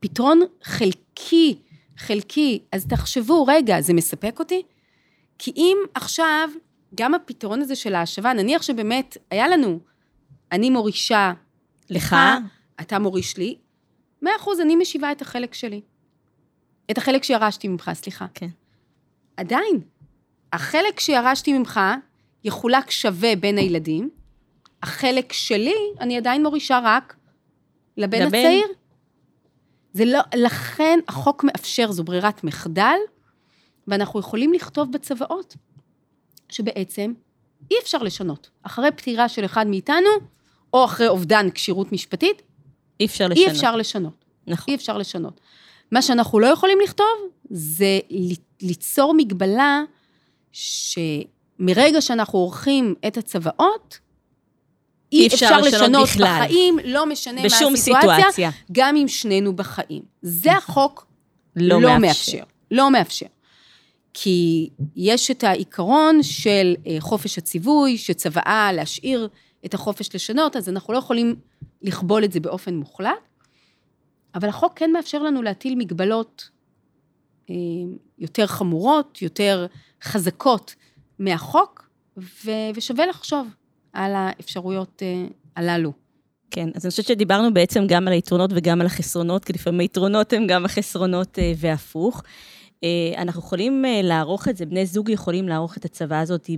פתרון 0.00 0.40
חלקי, 0.62 1.58
חלקי. 2.00 2.62
אז 2.72 2.86
תחשבו, 2.86 3.44
רגע, 3.48 3.80
זה 3.80 3.92
מספק 3.94 4.38
אותי? 4.38 4.62
כי 5.38 5.52
אם 5.56 5.76
עכשיו, 5.94 6.48
גם 6.94 7.14
הפתרון 7.14 7.60
הזה 7.60 7.76
של 7.76 7.94
ההשבה, 7.94 8.32
נניח 8.32 8.62
שבאמת 8.62 9.16
היה 9.30 9.48
לנו, 9.48 9.78
אני 10.52 10.70
מורישה 10.70 11.32
לך? 11.90 12.16
אתה 12.80 12.98
מוריש 12.98 13.36
לי, 13.36 13.56
מאה 14.22 14.36
אחוז, 14.36 14.60
אני 14.60 14.76
משיבה 14.76 15.12
את 15.12 15.22
החלק 15.22 15.54
שלי. 15.54 15.80
את 16.90 16.98
החלק 16.98 17.24
שירשתי 17.24 17.68
ממך, 17.68 17.90
סליחה. 17.94 18.26
כן. 18.34 18.48
עדיין, 19.36 19.80
החלק 20.52 21.00
שירשתי 21.00 21.52
ממך 21.52 21.80
יחולק 22.44 22.90
שווה 22.90 23.36
בין 23.36 23.58
הילדים, 23.58 24.10
החלק 24.82 25.32
שלי, 25.32 25.76
אני 26.00 26.16
עדיין 26.16 26.42
מורישה 26.42 26.80
רק 26.84 27.16
לבן 27.96 28.22
לבן. 28.22 28.38
הצעיר. 28.38 28.66
זה 29.92 30.04
לא, 30.04 30.20
לכן 30.36 30.98
החוק 31.08 31.44
מאפשר, 31.44 31.92
זו 31.92 32.04
ברירת 32.04 32.44
מחדל, 32.44 32.96
ואנחנו 33.88 34.20
יכולים 34.20 34.52
לכתוב 34.52 34.92
בצוואות, 34.92 35.56
שבעצם 36.48 37.12
אי 37.70 37.76
אפשר 37.82 37.98
לשנות. 37.98 38.50
אחרי 38.62 38.90
פטירה 38.90 39.28
של 39.28 39.44
אחד 39.44 39.66
מאיתנו, 39.66 40.08
או 40.72 40.84
אחרי 40.84 41.08
אובדן 41.08 41.50
כשירות 41.50 41.92
משפטית, 41.92 42.42
אי 43.00 43.06
אפשר 43.06 43.28
לשנות. 43.28 43.48
אי 43.48 43.52
אפשר 43.52 43.76
לשנות. 43.76 44.24
נכון. 44.46 44.64
אי 44.68 44.74
אפשר 44.74 44.98
לשנות. 44.98 45.40
מה 45.92 46.02
שאנחנו 46.02 46.40
לא 46.40 46.46
יכולים 46.46 46.78
לכתוב, 46.84 47.06
זה 47.50 47.98
ליצור 48.62 49.14
מגבלה 49.16 49.82
שמרגע 50.52 52.00
שאנחנו 52.00 52.38
עורכים 52.38 52.94
את 53.06 53.16
הצוואות, 53.16 53.98
אי 55.12 55.26
אפשר, 55.26 55.60
לשנות, 55.60 56.08
בכלל. 56.08 56.40
בחיים, 56.44 56.78
לא 56.84 57.06
משנה 57.06 57.40
מה 57.40 57.46
הסיטואציה, 57.46 57.76
סיטואציה. 57.76 58.50
גם 58.72 58.96
אם 58.96 59.08
שנינו 59.08 59.56
בחיים. 59.56 60.02
זה 60.22 60.52
החוק 60.52 61.06
לא 61.56 61.82
לא, 61.82 61.88
מאפשר. 61.88 61.98
מאפשר. 62.00 62.44
לא 62.70 62.90
מאפשר. 62.90 63.26
כי 64.14 64.70
יש 64.96 65.30
את 65.30 65.44
העיקרון 65.44 66.22
של 66.22 66.74
אה, 66.86 66.96
חופש 67.00 67.38
הציווי, 67.38 67.98
שצוואה 67.98 68.72
להשאיר 68.72 69.28
את 69.66 69.74
החופש 69.74 70.14
לשנות, 70.14 70.56
אז 70.56 70.68
אנחנו 70.68 70.92
לא 70.92 70.98
יכולים 70.98 71.36
לכבול 71.82 72.24
את 72.24 72.32
זה 72.32 72.40
באופן 72.40 72.74
מוחלט, 72.74 73.10
אבל 74.34 74.48
החוק 74.48 74.72
כן 74.76 74.92
מאפשר 74.92 75.22
לנו 75.22 75.42
להטיל 75.42 75.74
מגבלות 75.74 76.50
אה, 77.50 77.54
יותר 78.18 78.46
חמורות, 78.46 79.22
יותר 79.22 79.66
חזקות 80.02 80.74
מהחוק, 81.18 81.90
ו, 82.16 82.50
ושווה 82.74 83.06
לחשוב 83.06 83.48
על 83.92 84.12
האפשרויות 84.14 85.02
אה, 85.02 85.24
הללו. 85.56 85.92
כן, 86.50 86.68
אז 86.74 86.84
אני 86.84 86.90
חושבת 86.90 87.06
שדיברנו 87.06 87.54
בעצם 87.54 87.86
גם 87.86 88.08
על 88.08 88.12
היתרונות 88.12 88.50
וגם 88.54 88.80
על 88.80 88.86
החסרונות, 88.86 89.44
כי 89.44 89.52
לפעמים 89.52 89.80
היתרונות 89.80 90.32
הם 90.32 90.46
גם 90.46 90.64
החסרונות 90.64 91.38
אה, 91.38 91.52
והפוך. 91.56 92.22
אה, 92.84 92.88
אנחנו 93.22 93.40
יכולים 93.40 93.84
אה, 93.84 94.00
לערוך 94.02 94.48
את 94.48 94.56
זה, 94.56 94.66
בני 94.66 94.86
זוג 94.86 95.08
יכולים 95.08 95.48
לערוך 95.48 95.76
את 95.76 95.84
הצבא 95.84 96.20
הזאת 96.20 96.50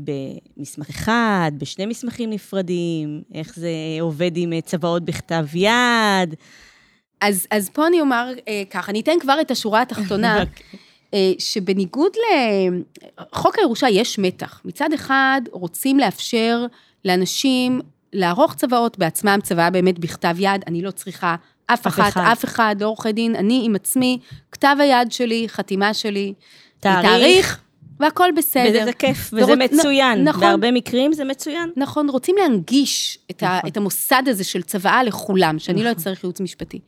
במסמך 0.57 0.89
אחד, 0.89 1.53
בשני 1.59 1.87
מסמכים 1.87 2.31
נפרדים, 2.31 3.23
איך 3.35 3.57
זה 3.57 3.71
עובד 4.01 4.31
עם 4.35 4.61
צוואות 4.61 5.05
בכתב 5.05 5.47
יד. 5.55 6.35
אז, 7.21 7.47
אז 7.51 7.71
פה 7.71 7.87
אני 7.87 8.01
אומר 8.01 8.33
ככה, 8.71 8.91
אני 8.91 9.01
אתן 9.01 9.13
כבר 9.21 9.41
את 9.41 9.51
השורה 9.51 9.83
התחתונה, 9.83 10.39
אוקיי. 10.43 11.37
שבניגוד 11.39 12.13
לחוק 13.19 13.59
הירושה 13.59 13.89
יש 13.89 14.19
מתח. 14.19 14.61
מצד 14.65 14.93
אחד, 14.93 15.41
רוצים 15.51 15.99
לאפשר 15.99 16.67
לאנשים 17.05 17.81
לערוך 18.13 18.55
צוואות 18.55 18.99
בעצמם, 18.99 19.39
צוואה 19.43 19.71
באמת 19.71 19.99
בכתב 19.99 20.37
יד, 20.39 20.65
אני 20.67 20.83
לא 20.83 20.91
צריכה 20.91 21.37
אף 21.67 21.87
אחת, 21.87 22.09
אחד. 22.09 22.25
אף 22.33 22.45
אחד, 22.45 22.77
לא 22.81 22.87
עורכי 22.87 23.13
דין, 23.13 23.37
אני 23.37 23.63
עם 23.65 23.75
עצמי, 23.75 24.19
כתב 24.53 24.77
היד 24.79 25.13
שלי, 25.13 25.49
חתימה 25.49 25.95
שלי, 25.95 26.35
תאריך, 26.81 27.07
תאריך 27.07 27.63
והכל 28.01 28.29
בסדר. 28.37 28.69
וזה 28.69 28.85
זה 28.85 28.93
כיף, 28.93 29.31
וזה 29.33 29.45
ורוצ... 29.45 29.59
מצוין. 29.59 30.25
נכון. 30.25 30.41
בהרבה 30.41 30.71
מקרים 30.71 31.13
זה 31.13 31.25
מצוין. 31.25 31.71
נכון, 31.77 32.09
רוצים 32.09 32.37
להנגיש 32.39 33.19
את, 33.31 33.43
נכון. 33.43 33.57
ה, 33.65 33.69
את 33.69 33.77
המוסד 33.77 34.23
הזה 34.27 34.45
של 34.45 34.63
צוואה 34.63 35.03
לכולם, 35.03 35.59
שאני 35.59 35.77
לא 35.77 35.83
נכון. 35.83 35.93
לא 35.93 35.99
אצטרך 35.99 36.25
ייעוץ 36.25 36.41
משפטי. 36.41 36.81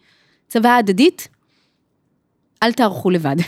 צוואה 0.48 0.76
הדדית, 0.76 1.28
אל 2.62 2.72
תערכו 2.72 3.10
לבד. 3.10 3.36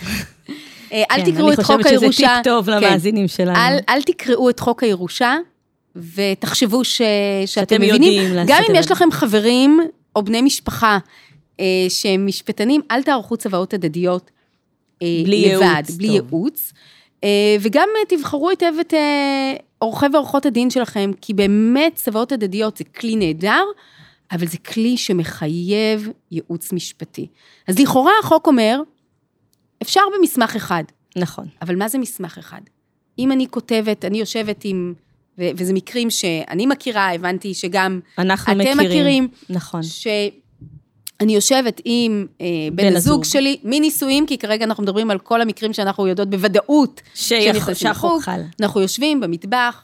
אה, 0.92 1.02
אל 1.10 1.24
כן, 1.24 1.30
תקראו 1.30 1.52
את 1.52 1.62
חוק 1.62 1.86
הירושה. 1.86 2.06
אני 2.06 2.12
חושבת 2.12 2.12
שזה 2.12 2.34
טיפ 2.34 2.44
טוב 2.44 2.66
כן. 2.66 2.72
למאזינים 2.72 3.28
שלנו. 3.28 3.56
אל, 3.56 3.78
אל 3.88 4.02
תקראו 4.02 4.50
את 4.50 4.60
חוק 4.60 4.82
הירושה, 4.82 5.36
ותחשבו 6.14 6.84
ש, 6.84 7.02
שאתם 7.46 7.80
מבינים. 7.80 8.32
גם 8.46 8.62
אם 8.70 8.74
יש 8.74 8.90
לכם 8.90 9.10
חברים 9.10 9.80
או 10.16 10.22
בני 10.22 10.42
משפחה 10.42 10.98
אה, 11.60 11.86
שהם 11.88 12.26
משפטנים, 12.26 12.80
אל 12.90 13.02
תערכו 13.02 13.36
צוואות 13.36 13.74
הדדיות 13.74 14.30
אה, 15.02 15.06
בלי 15.24 15.54
לבד, 15.54 15.62
ייעוץ, 15.62 15.90
בלי 15.90 16.06
טוב. 16.06 16.14
ייעוץ. 16.14 16.72
אה, 17.24 17.56
וגם 17.60 17.88
אה, 17.98 18.16
תבחרו 18.16 18.50
היטב 18.50 18.72
את 18.80 18.94
אה, 18.94 19.54
עורכי 19.78 20.06
ועורכות 20.12 20.46
הדין 20.46 20.70
שלכם, 20.70 21.10
כי 21.20 21.34
באמת 21.34 21.94
צוואות 21.94 22.32
הדדיות 22.32 22.76
זה 22.76 22.84
כלי 22.84 23.16
נהדר, 23.16 23.62
אבל 24.32 24.46
זה 24.46 24.58
כלי 24.58 24.96
שמחייב 24.96 26.08
ייעוץ 26.30 26.72
משפטי. 26.72 27.26
אז 27.68 27.78
לכאורה 27.78 28.12
החוק 28.22 28.46
אומר, 28.46 28.80
אפשר 29.82 30.00
במסמך 30.18 30.56
אחד. 30.56 30.84
נכון. 31.16 31.46
אבל 31.62 31.76
מה 31.76 31.88
זה 31.88 31.98
מסמך 31.98 32.38
אחד? 32.38 32.60
אם 33.18 33.32
אני 33.32 33.46
כותבת, 33.50 34.04
אני 34.04 34.18
יושבת 34.18 34.60
עם 34.64 34.94
ו- 35.38 35.50
וזה 35.56 35.72
מקרים 35.72 36.10
שאני 36.10 36.66
מכירה, 36.66 37.14
הבנתי 37.14 37.54
שגם 37.54 38.00
אתם 38.52 38.58
מכירים. 38.58 38.78
מכירים. 38.78 39.28
נכון. 39.50 39.82
שאני 39.82 41.34
יושבת 41.34 41.80
עם 41.84 42.26
אה, 42.40 42.46
בן, 42.72 42.90
בן 42.90 42.96
הזוג 42.96 43.24
שלי, 43.24 43.56
מנישואים, 43.64 44.26
כי 44.26 44.38
כרגע 44.38 44.64
אנחנו 44.64 44.82
מדברים 44.82 45.10
על 45.10 45.18
כל 45.18 45.40
המקרים 45.40 45.72
שאנחנו 45.72 46.06
יודעות 46.06 46.30
בוודאות 46.30 47.00
שהחוק 47.14 48.22
חל. 48.22 48.40
אנחנו 48.60 48.80
יושבים 48.80 49.20
במטבח, 49.20 49.82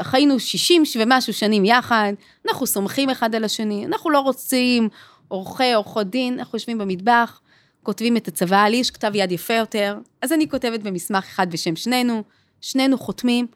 חיינו 0.00 0.40
60 0.40 0.82
ומשהו 0.98 1.32
שנים 1.32 1.64
יחד, 1.64 2.12
אנחנו 2.48 2.66
סומכים 2.66 3.10
אחד 3.10 3.34
על 3.34 3.44
השני, 3.44 3.86
אנחנו 3.86 4.10
לא 4.10 4.20
רוצים 4.20 4.88
עורכי, 5.28 5.72
עורכות 5.72 6.10
דין, 6.10 6.38
אנחנו 6.38 6.56
יושבים 6.56 6.78
במטבח, 6.78 7.40
כותבים 7.82 8.16
את 8.16 8.28
הצוואה, 8.28 8.68
לי 8.68 8.76
יש 8.76 8.90
כתב 8.90 9.10
יד 9.14 9.32
יפה 9.32 9.54
יותר, 9.54 9.96
אז 10.22 10.32
אני 10.32 10.48
כותבת 10.48 10.80
במסמך 10.80 11.24
אחד 11.24 11.50
בשם 11.50 11.76
שנינו, 11.76 12.22
שנינו 12.60 12.98
חותמים, 12.98 13.46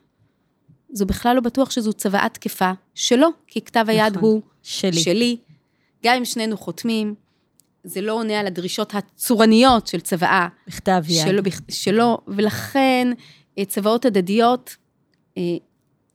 זה 0.92 1.04
בכלל 1.04 1.34
לא 1.36 1.40
בטוח 1.40 1.70
שזו 1.70 1.92
צוואה 1.92 2.28
תקפה 2.28 2.72
שלו, 2.94 3.28
כי 3.46 3.60
כתב 3.60 3.84
היד 3.88 4.16
נכון, 4.16 4.28
הוא 4.28 4.42
שלי. 4.62 5.00
שלי. 5.00 5.36
גם 6.04 6.16
אם 6.16 6.24
שנינו 6.24 6.56
חותמים, 6.56 7.14
זה 7.84 8.00
לא 8.00 8.12
עונה 8.12 8.40
על 8.40 8.46
הדרישות 8.46 8.94
הצורניות 8.94 9.86
של 9.86 10.00
צוואה. 10.00 10.48
בכתב 10.66 11.02
יד. 11.08 11.26
שלו, 11.26 11.42
שלו, 11.68 12.18
ולכן 12.28 13.08
אה, 13.58 13.64
צוואות 13.64 14.04
הדדיות, 14.04 14.76
אה, 15.38 15.42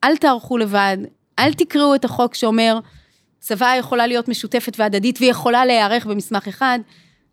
אל 0.04 0.18
תערכו 0.18 0.58
לבד, 0.58 0.98
אל 1.40 1.54
תקראו 1.54 1.96
את 1.96 2.06
החוק 2.06 2.36
שאומר, 2.36 2.80
צוואה 3.40 3.78
יכולה 3.78 4.08
להיות 4.08 4.28
משותפת 4.28 4.76
והדדית 4.80 5.22
ויכולה 5.22 5.66
להיערך 5.66 6.06
במסמך 6.06 6.48
אחד, 6.48 6.80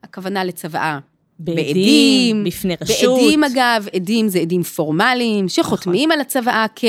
הכוונה 0.03 0.45
לצוואה. 0.45 0.99
בעדים, 1.39 1.67
בעדים 1.67 2.45
בפני 2.45 2.75
רשות. 2.81 3.19
בעדים 3.19 3.45
אגב, 3.45 3.87
עדים 3.95 4.29
זה 4.29 4.39
עדים 4.39 4.63
פורמליים, 4.63 5.49
שחותמים 5.49 6.09
נכון. 6.09 6.13
על 6.13 6.21
הצוואה 6.21 6.67
כ... 6.77 6.85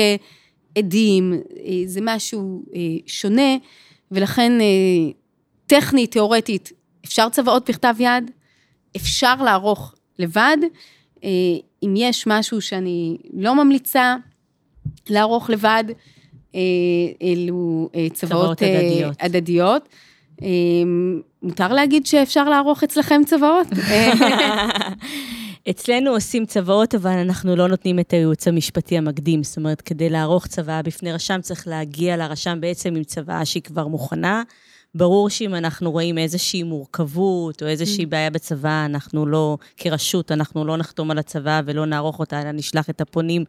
עדים, 0.78 1.32
אה, 1.32 1.82
זה 1.86 2.00
משהו 2.02 2.62
אה, 2.74 2.80
שונה, 3.06 3.56
ולכן 4.10 4.60
אה, 4.60 4.66
טכנית, 5.66 6.12
תיאורטית, 6.12 6.72
אפשר 7.04 7.28
צוואות 7.28 7.70
בכתב 7.70 7.94
יד, 7.98 8.30
אפשר 8.96 9.42
לערוך 9.42 9.94
לבד. 10.18 10.56
אם 11.82 11.94
יש 11.96 12.26
משהו 12.26 12.60
שאני 12.60 13.16
לא 13.32 13.64
ממליצה 13.64 14.16
לערוך 15.08 15.50
לבד, 15.50 15.84
אלו 17.22 17.88
צוואות 18.12 18.62
הדדיות. 18.62 19.16
הדדיות. 19.20 19.88
מותר 21.42 21.72
להגיד 21.72 22.06
שאפשר 22.06 22.48
לערוך 22.48 22.82
אצלכם 22.82 23.20
צוואות? 23.26 23.66
אצלנו 25.70 26.10
עושים 26.10 26.46
צוואות, 26.46 26.94
אבל 26.94 27.10
אנחנו 27.10 27.56
לא 27.56 27.68
נותנים 27.68 27.98
את 27.98 28.12
הייעוץ 28.12 28.48
המשפטי 28.48 28.98
המקדים. 28.98 29.42
זאת 29.42 29.56
אומרת, 29.56 29.80
כדי 29.80 30.08
לערוך 30.08 30.46
צוואה 30.46 30.82
בפני 30.82 31.12
רשם, 31.12 31.40
צריך 31.42 31.68
להגיע 31.68 32.16
לרשם 32.16 32.58
בעצם 32.60 32.94
עם 32.96 33.04
צוואה 33.04 33.44
שהיא 33.44 33.62
כבר 33.62 33.86
מוכנה. 33.86 34.42
ברור 34.94 35.30
שאם 35.30 35.54
אנחנו 35.54 35.90
רואים 35.92 36.18
איזושהי 36.18 36.62
מורכבות 36.62 37.62
או 37.62 37.66
איזושהי 37.68 38.04
mm. 38.04 38.08
בעיה 38.08 38.30
בצבא, 38.30 38.84
אנחנו 38.84 39.26
לא, 39.26 39.58
כרשות, 39.76 40.32
אנחנו 40.32 40.64
לא 40.64 40.76
נחתום 40.76 41.10
על 41.10 41.18
הצבא 41.18 41.60
ולא 41.66 41.86
נערוך 41.86 42.18
אותה, 42.18 42.42
אלא 42.42 42.52
נשלח 42.52 42.90
את 42.90 43.00
הפונים 43.00 43.44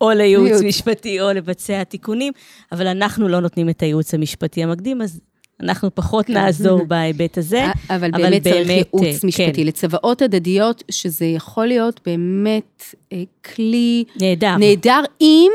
או 0.00 0.10
לייעוץ 0.10 0.62
משפטי 0.62 1.20
או 1.20 1.32
לבצע 1.32 1.84
תיקונים, 1.84 2.32
אבל 2.72 2.86
אנחנו 2.86 3.28
לא 3.28 3.40
נותנים 3.40 3.68
את 3.68 3.82
הייעוץ 3.82 4.14
המשפטי 4.14 4.62
המקדים, 4.62 5.02
אז 5.02 5.20
אנחנו 5.60 5.94
פחות 5.94 6.26
כן. 6.26 6.32
נעזור 6.32 6.84
בהיבט 6.88 7.38
הזה. 7.38 7.66
אבל, 7.90 8.10
אבל 8.14 8.22
באמת 8.22 8.42
צריך 8.42 8.68
ייעוץ 8.68 9.20
כן. 9.20 9.26
משפטי 9.26 9.64
לצוואות 9.64 10.22
הדדיות, 10.22 10.84
שזה 10.90 11.24
יכול 11.24 11.66
להיות 11.66 12.00
באמת 12.06 12.82
אה, 13.12 13.22
כלי... 13.54 14.04
נהדר. 14.20 14.56
נהדר, 14.56 15.02
אם, 15.20 15.52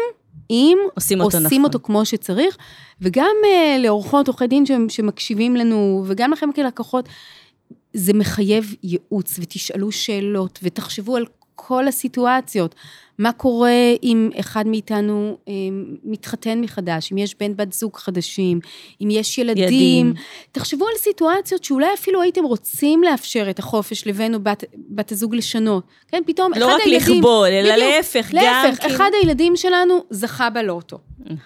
אם 0.49 0.77
עושים 0.95 1.21
אותו 1.21 1.37
עושים 1.37 1.47
נכון. 1.47 1.63
אותו 1.63 1.79
כמו 1.83 2.05
שצריך, 2.05 2.57
וגם 3.01 3.35
uh, 3.43 3.79
לאורחות 3.79 4.27
עורכי 4.27 4.47
דין 4.47 4.63
שמקשיבים 4.89 5.55
לנו, 5.55 6.03
וגם 6.07 6.31
לכם 6.31 6.49
כלקוחות, 6.55 7.09
זה 7.93 8.13
מחייב 8.13 8.75
ייעוץ, 8.83 9.39
ותשאלו 9.39 9.91
שאלות, 9.91 10.59
ותחשבו 10.63 11.15
על 11.15 11.25
כל 11.55 11.87
הסיטואציות. 11.87 12.75
מה 13.17 13.31
קורה 13.31 13.93
אם 14.03 14.29
אחד 14.39 14.67
מאיתנו 14.67 15.37
אה, 15.47 15.53
מתחתן 16.03 16.61
מחדש, 16.61 17.11
אם 17.11 17.17
יש 17.17 17.35
בן 17.39 17.55
בת 17.55 17.73
זוג 17.73 17.95
חדשים, 17.95 18.59
אם 19.01 19.07
יש 19.11 19.37
ילדים. 19.37 19.63
ילדים. 19.63 20.13
תחשבו 20.51 20.85
על 20.87 20.93
סיטואציות 20.97 21.63
שאולי 21.63 21.93
אפילו 21.93 22.21
הייתם 22.21 22.43
רוצים 22.43 23.03
לאפשר 23.03 23.49
את 23.49 23.59
החופש 23.59 24.07
לבן 24.07 24.33
או 24.33 24.39
בת, 24.39 24.63
בת 24.89 25.11
הזוג 25.11 25.35
לשנות. 25.35 25.83
כן, 26.07 26.21
פתאום 26.25 26.51
לא 26.55 26.67
אחד 26.67 26.77
הילדים... 26.85 27.07
לא 27.07 27.17
רק 27.17 27.17
לכבול, 27.17 27.47
אלא 27.47 27.75
להפך, 27.75 28.31
גם... 28.31 28.43
להפך, 28.43 28.85
אחד 28.85 28.97
כאילו... 29.11 29.17
הילדים 29.21 29.55
שלנו 29.55 30.03
זכה 30.09 30.49
בלוטו. 30.49 30.97
נכון. 31.19 31.37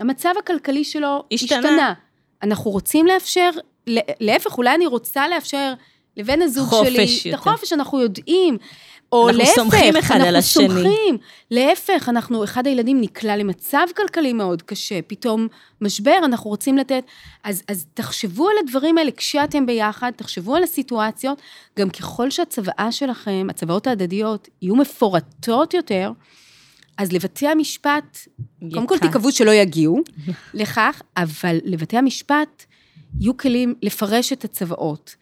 המצב 0.00 0.34
הכלכלי 0.38 0.84
שלו 0.84 1.24
השתנה. 1.32 1.58
השתנה. 1.58 1.92
אנחנו 2.42 2.70
רוצים 2.70 3.06
לאפשר, 3.06 3.50
להפך, 4.20 4.58
אולי 4.58 4.74
אני 4.74 4.86
רוצה 4.86 5.28
לאפשר 5.28 5.72
לבן 6.16 6.42
הזוג 6.42 6.70
שלי, 6.84 7.02
יותר. 7.02 7.28
את 7.28 7.34
החופש, 7.34 7.72
אנחנו 7.72 8.00
יודעים. 8.00 8.58
או 9.12 9.28
אנחנו 9.28 9.42
להפך, 9.42 9.54
סומכים 9.54 9.96
אחד 9.96 10.20
על 10.20 10.36
השני. 10.36 10.64
אנחנו 10.64 10.80
סומכים. 10.82 11.18
להפך, 11.50 12.08
אנחנו, 12.08 12.44
אחד 12.44 12.66
הילדים 12.66 13.00
נקלע 13.00 13.36
למצב 13.36 13.86
כלכלי 13.96 14.32
מאוד 14.32 14.62
קשה, 14.62 15.02
פתאום 15.06 15.48
משבר, 15.80 16.18
אנחנו 16.24 16.50
רוצים 16.50 16.78
לתת. 16.78 17.04
אז, 17.44 17.62
אז 17.68 17.86
תחשבו 17.94 18.48
על 18.48 18.56
הדברים 18.64 18.98
האלה 18.98 19.10
כשאתם 19.16 19.66
ביחד, 19.66 20.12
תחשבו 20.16 20.56
על 20.56 20.62
הסיטואציות, 20.62 21.40
גם 21.78 21.90
ככל 21.90 22.30
שהצוואה 22.30 22.92
שלכם, 22.92 23.46
הצוואות 23.50 23.86
ההדדיות, 23.86 24.48
יהיו 24.62 24.76
מפורטות 24.76 25.74
יותר, 25.74 26.12
אז 26.98 27.12
לבתי 27.12 27.46
המשפט, 27.48 28.18
יקע. 28.62 28.74
קודם 28.74 28.86
כל 28.86 28.98
תקוו 28.98 29.32
שלא 29.32 29.50
יגיעו 29.50 30.02
לכך, 30.54 31.02
אבל 31.16 31.58
לבתי 31.64 31.96
המשפט 31.96 32.64
יהיו 33.20 33.36
כלים 33.36 33.74
לפרש 33.82 34.32
את 34.32 34.44
הצוואות, 34.44 35.16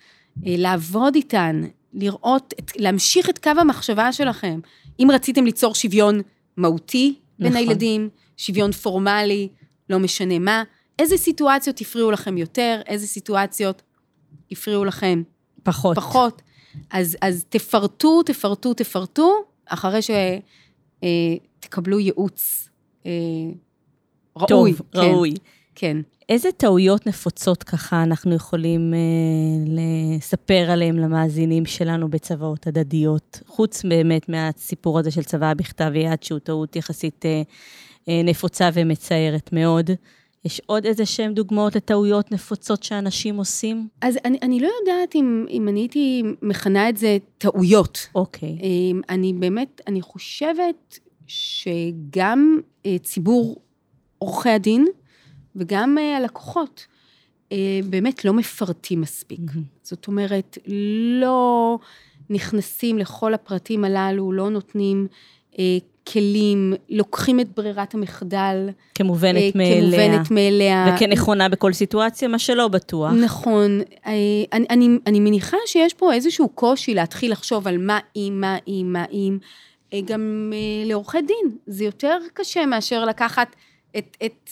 אה, 0.46 0.54
לעבוד 0.58 1.14
איתן, 1.14 1.62
לראות, 1.94 2.54
את, 2.58 2.72
להמשיך 2.76 3.30
את 3.30 3.38
קו 3.38 3.50
המחשבה 3.50 4.12
שלכם. 4.12 4.60
אם 4.98 5.08
רציתם 5.12 5.44
ליצור 5.44 5.74
שוויון 5.74 6.20
מהותי 6.56 7.14
בין 7.38 7.52
נכון. 7.52 7.58
הילדים, 7.58 8.08
שוויון 8.36 8.72
פורמלי, 8.72 9.48
לא 9.90 9.98
משנה 9.98 10.38
מה, 10.38 10.62
איזה 10.98 11.16
סיטואציות 11.16 11.80
הפריעו 11.80 12.10
לכם 12.10 12.38
יותר, 12.38 12.80
איזה 12.86 13.06
סיטואציות 13.06 13.82
הפריעו 14.50 14.84
לכם 14.84 15.22
פחות. 15.62 15.96
פחות. 15.96 16.42
אז, 16.90 17.16
אז 17.20 17.44
תפרטו, 17.48 18.22
תפרטו, 18.22 18.74
תפרטו, 18.74 19.44
אחרי 19.66 20.00
שתקבלו 21.62 21.96
אה, 21.96 22.02
ייעוץ 22.02 22.68
אה, 23.06 23.10
ראוי. 24.36 24.72
טוב, 24.74 24.86
כן, 24.92 24.98
ראוי. 24.98 25.34
כן. 25.74 25.96
איזה 26.28 26.52
טעויות 26.52 27.06
נפוצות 27.06 27.62
ככה 27.62 28.02
אנחנו 28.02 28.34
יכולים 28.34 28.94
אה, 28.94 28.98
לספר 29.66 30.70
עליהן 30.70 30.96
למאזינים 30.96 31.66
שלנו 31.66 32.08
בצוואות 32.08 32.66
הדדיות, 32.66 33.40
חוץ 33.46 33.84
באמת 33.84 34.28
מהסיפור 34.28 34.98
הזה 34.98 35.10
של 35.10 35.22
צוואה 35.22 35.54
בכתב 35.54 35.90
יד, 35.94 36.22
שהוא 36.22 36.38
טעות 36.38 36.76
יחסית 36.76 37.26
אה, 37.26 37.42
אה, 38.08 38.22
נפוצה 38.24 38.70
ומצערת 38.74 39.50
מאוד. 39.52 39.90
יש 40.44 40.60
עוד 40.66 40.86
איזה 40.86 41.06
שהן 41.06 41.34
דוגמאות 41.34 41.76
לטעויות 41.76 42.32
נפוצות 42.32 42.82
שאנשים 42.82 43.36
עושים? 43.36 43.88
אז 44.00 44.18
אני, 44.24 44.38
אני 44.42 44.60
לא 44.60 44.70
יודעת 44.80 45.14
אם, 45.14 45.46
אם 45.50 45.68
אני 45.68 45.80
הייתי 45.80 46.22
מכנה 46.42 46.88
את 46.88 46.96
זה 46.96 47.16
טעויות. 47.38 48.08
אוקיי. 48.14 48.58
אמ, 48.62 49.00
אני 49.08 49.32
באמת, 49.32 49.80
אני 49.86 50.02
חושבת 50.02 50.98
שגם 51.26 52.60
אה, 52.86 52.96
ציבור 52.98 53.56
עורכי 54.18 54.48
הדין 54.48 54.86
וגם 55.56 55.98
אה, 55.98 56.16
הלקוחות 56.16 56.86
אה, 57.52 57.80
באמת 57.84 58.24
לא 58.24 58.32
מפרטים 58.32 59.00
מספיק. 59.00 59.40
מהמם. 59.40 59.62
זאת 59.82 60.06
אומרת, 60.06 60.58
לא 61.20 61.78
נכנסים 62.30 62.98
לכל 62.98 63.34
הפרטים 63.34 63.84
הללו, 63.84 64.32
לא 64.32 64.50
נותנים 64.50 65.06
אה, 65.58 65.78
כלים, 66.12 66.74
לוקחים 66.88 67.40
את 67.40 67.54
ברירת 67.56 67.94
המחדל. 67.94 68.68
כמובנת 68.94 69.36
אה, 69.36 69.50
מאליה. 69.54 69.80
כמובנת 69.80 70.30
מאליה. 70.30 70.94
וכנכונה 70.96 71.48
בכל 71.48 71.72
סיטואציה, 71.72 72.28
מה 72.28 72.38
שלא 72.38 72.68
בטוח. 72.68 73.12
נכון. 73.12 73.80
אה, 74.06 74.12
אני, 74.52 74.66
אני, 74.70 74.88
אני 75.06 75.20
מניחה 75.20 75.56
שיש 75.66 75.94
פה 75.94 76.12
איזשהו 76.12 76.48
קושי 76.48 76.94
להתחיל 76.94 77.32
לחשוב 77.32 77.68
על 77.68 77.78
מה 77.78 77.98
אם, 78.16 78.38
מה 78.40 78.56
אם, 78.68 78.90
מה 78.92 79.04
אם. 79.12 79.38
אה, 79.92 80.00
גם 80.04 80.52
אה, 80.54 80.88
לעורכי 80.88 81.22
דין, 81.22 81.56
זה 81.66 81.84
יותר 81.84 82.18
קשה 82.34 82.66
מאשר 82.66 83.04
לקחת 83.04 83.56
את, 83.98 84.16
את, 84.24 84.50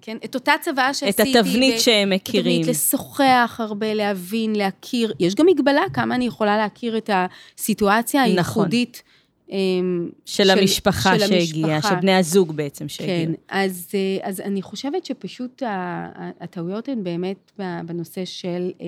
כן, 0.00 0.16
את 0.24 0.34
אותה 0.34 0.52
צוואה 0.60 0.90
את 0.90 0.94
שעשיתי. 0.94 1.38
התבנית 1.38 1.74
ו- 1.76 1.80
שהם 1.80 2.10
מכירים. 2.10 2.60
התבנית, 2.60 2.76
לשוחח 2.76 3.56
הרבה, 3.58 3.94
להבין, 3.94 4.56
להכיר. 4.56 5.12
יש 5.20 5.34
גם 5.34 5.46
מגבלה 5.46 5.82
כמה 5.92 6.14
אני 6.14 6.24
יכולה 6.24 6.56
להכיר 6.56 6.98
את 6.98 7.10
הסיטואציה 7.12 8.20
נכון. 8.22 8.36
הייחודית. 8.36 9.02
אמ, 9.50 10.08
של 10.24 10.50
המשפחה 10.50 11.18
של 11.18 11.26
שהגיעה, 11.26 11.74
המשפחה. 11.74 11.94
של 11.94 12.00
בני 12.00 12.14
הזוג 12.14 12.52
בעצם 12.52 12.84
כן, 12.84 12.88
שהגיעו. 12.88 13.34
אז, 13.48 13.88
אה, 13.94 14.28
אז 14.28 14.40
אני 14.40 14.62
חושבת 14.62 15.04
שפשוט 15.04 15.62
הטעויות 16.40 16.88
הן 16.88 17.04
באמת 17.04 17.52
בנושא 17.84 18.24
של, 18.24 18.70
אה, 18.80 18.86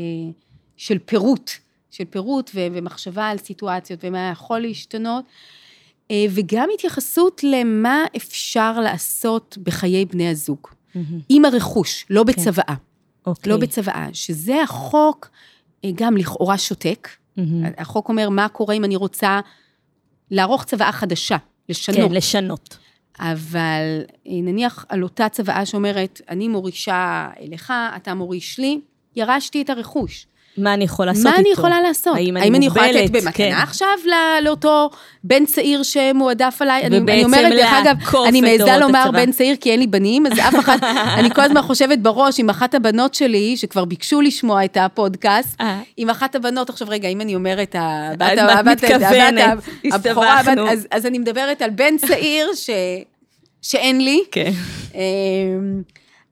של 0.76 0.98
פירוט, 0.98 1.50
של 1.90 2.04
פירוט 2.04 2.50
ו- 2.54 2.66
ומחשבה 2.72 3.28
על 3.28 3.38
סיטואציות 3.38 4.00
ומה 4.04 4.30
יכול 4.32 4.58
להשתנות, 4.60 5.24
אה, 6.10 6.24
וגם 6.30 6.68
התייחסות 6.74 7.40
למה 7.44 8.04
אפשר 8.16 8.80
לעשות 8.80 9.58
בחיי 9.62 10.04
בני 10.04 10.28
הזוג. 10.28 10.68
עם 11.28 11.44
הרכוש, 11.44 12.06
לא 12.10 12.24
בצוואה, 12.24 12.74
אוקיי. 13.26 13.52
לא 13.52 13.58
בצוואה, 13.58 14.08
שזה 14.12 14.62
החוק 14.62 15.30
אה, 15.84 15.90
גם 15.94 16.16
לכאורה 16.16 16.58
שותק. 16.58 17.08
החוק 17.78 18.08
אומר 18.08 18.28
מה 18.28 18.48
קורה 18.48 18.74
אם 18.74 18.84
אני 18.84 18.96
רוצה 18.96 19.40
לערוך 20.30 20.64
צוואה 20.64 20.92
חדשה, 20.92 21.36
לשנות. 21.68 22.08
כן, 22.08 22.14
לשנות. 22.14 22.78
אבל 23.18 24.02
אה, 24.26 24.32
נניח 24.42 24.86
על 24.88 25.02
אותה 25.02 25.28
צוואה 25.28 25.66
שאומרת, 25.66 26.20
אני 26.28 26.48
מורישה 26.48 27.28
לך, 27.40 27.72
אתה 27.96 28.14
מוריש 28.14 28.58
לי, 28.58 28.80
ירשתי 29.16 29.62
את 29.62 29.70
הרכוש. 29.70 30.26
מה 30.58 30.74
אני 30.74 30.84
יכול 30.84 31.06
לעשות 31.06 31.24
מה 31.24 31.30
איתו? 31.30 31.40
אני 31.40 31.48
יכולה 31.48 31.80
לעשות? 31.80 32.16
האם 32.16 32.36
אני 32.36 32.44
האם 32.44 32.54
אני 32.54 32.66
יכולה 32.66 32.92
לתת? 32.92 33.10
במתנה 33.10 33.32
כן. 33.32 33.52
עכשיו 33.62 33.88
ל- 34.06 34.44
לאותו 34.44 34.90
בן 35.24 35.44
צעיר 35.46 35.82
שמועדף 35.82 36.56
עליי? 36.60 36.80
אני, 36.86 36.96
אני 36.96 37.02
ובעצם 37.02 37.24
אומרת, 37.24 37.52
דרך 37.52 37.72
אגב, 37.82 37.96
אני 38.28 38.40
מעיזה 38.40 38.76
לומר 38.80 38.98
הצבא. 38.98 39.24
בן 39.24 39.32
צעיר 39.32 39.56
כי 39.60 39.70
אין 39.70 39.80
לי 39.80 39.86
בנים, 39.86 40.26
אז 40.26 40.32
אף 40.38 40.58
אחת, 40.58 40.82
אני 41.18 41.30
כל 41.34 41.40
הזמן 41.42 41.62
חושבת 41.62 41.98
בראש 41.98 42.40
עם 42.40 42.50
אחת 42.50 42.74
הבנות 42.74 43.14
שלי, 43.14 43.56
שכבר 43.56 43.84
ביקשו 43.84 44.20
לשמוע 44.20 44.64
את 44.64 44.76
הפודקאסט, 44.80 45.60
אה. 45.60 45.80
עם 45.96 46.10
אחת 46.10 46.34
הבנות, 46.34 46.70
עכשיו 46.70 46.88
רגע, 46.90 47.08
אם 47.08 47.20
אני 47.20 47.34
אומרת, 47.34 47.76
הבת 47.78 48.22
את 48.32 48.38
הבת- 48.38 48.58
הבת- 48.58 48.84
הבכורה, 49.92 50.32
הבת- 50.32 50.38
הסתבכנו. 50.48 50.70
אז- 50.70 50.86
אז 50.90 51.06
אני 51.06 51.18
מדברת 51.18 51.62
על 51.62 51.70
בן 51.70 51.96
צעיר 51.98 52.48
ש- 52.54 52.70
שאין 53.62 54.04
לי. 54.04 54.22
כן. 54.32 54.50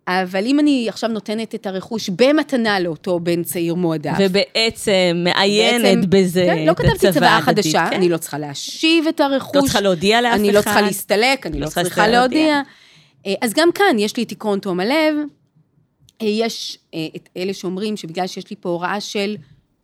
אבל 0.09 0.47
אם 0.47 0.61
אני 0.61 0.87
עכשיו 0.89 1.11
נותנת 1.11 1.55
את 1.55 1.67
הרכוש 1.67 2.09
במתנה 2.09 2.81
לאותו 2.81 3.21
בן 3.21 3.43
צעיר 3.43 3.75
מועדף, 3.75 4.13
ובעצם 4.19 4.93
מעיינת 5.25 5.83
בעצם- 5.99 6.11
בזה 6.11 6.47
כן, 6.47 6.67
לא 6.67 6.73
את 6.73 6.77
כתבתי 6.77 6.95
הצוואה 6.95 7.13
צוואה 7.13 7.31
ההדדית, 7.31 7.65
חדשה, 7.65 7.87
כן. 7.91 7.97
אני 7.97 8.09
לא 8.09 8.17
צריכה 8.17 8.39
להשיב 8.39 9.07
את 9.07 9.21
הרכוש. 9.21 9.57
לא 9.57 9.61
צריכה 9.63 9.81
להודיע 9.81 10.21
לאף 10.21 10.33
אחד. 10.33 10.41
אני 10.41 10.53
לא 10.53 10.61
צריכה 10.63 10.81
להסתלק, 10.81 11.47
אני 11.47 11.61
לא 11.61 11.65
לא 11.65 11.71
צריכה 11.71 12.09
להודיע. 12.09 12.47
להודיע. 12.47 12.63
אה, 13.27 13.35
אז 13.43 13.53
גם 13.55 13.69
כאן 13.75 13.99
יש 13.99 14.17
לי 14.17 14.23
את 14.23 14.33
עקרון 14.33 14.59
תום 14.59 14.81
הלב. 14.81 15.15
אה, 16.23 16.27
יש 16.27 16.79
אה, 16.95 17.07
את 17.17 17.29
אלה 17.37 17.55
שאומרים 17.55 17.97
שבגלל 17.97 18.27
שיש 18.27 18.51
לי 18.51 18.57
פה 18.61 18.69
הוראה 18.69 19.01
של 19.01 19.37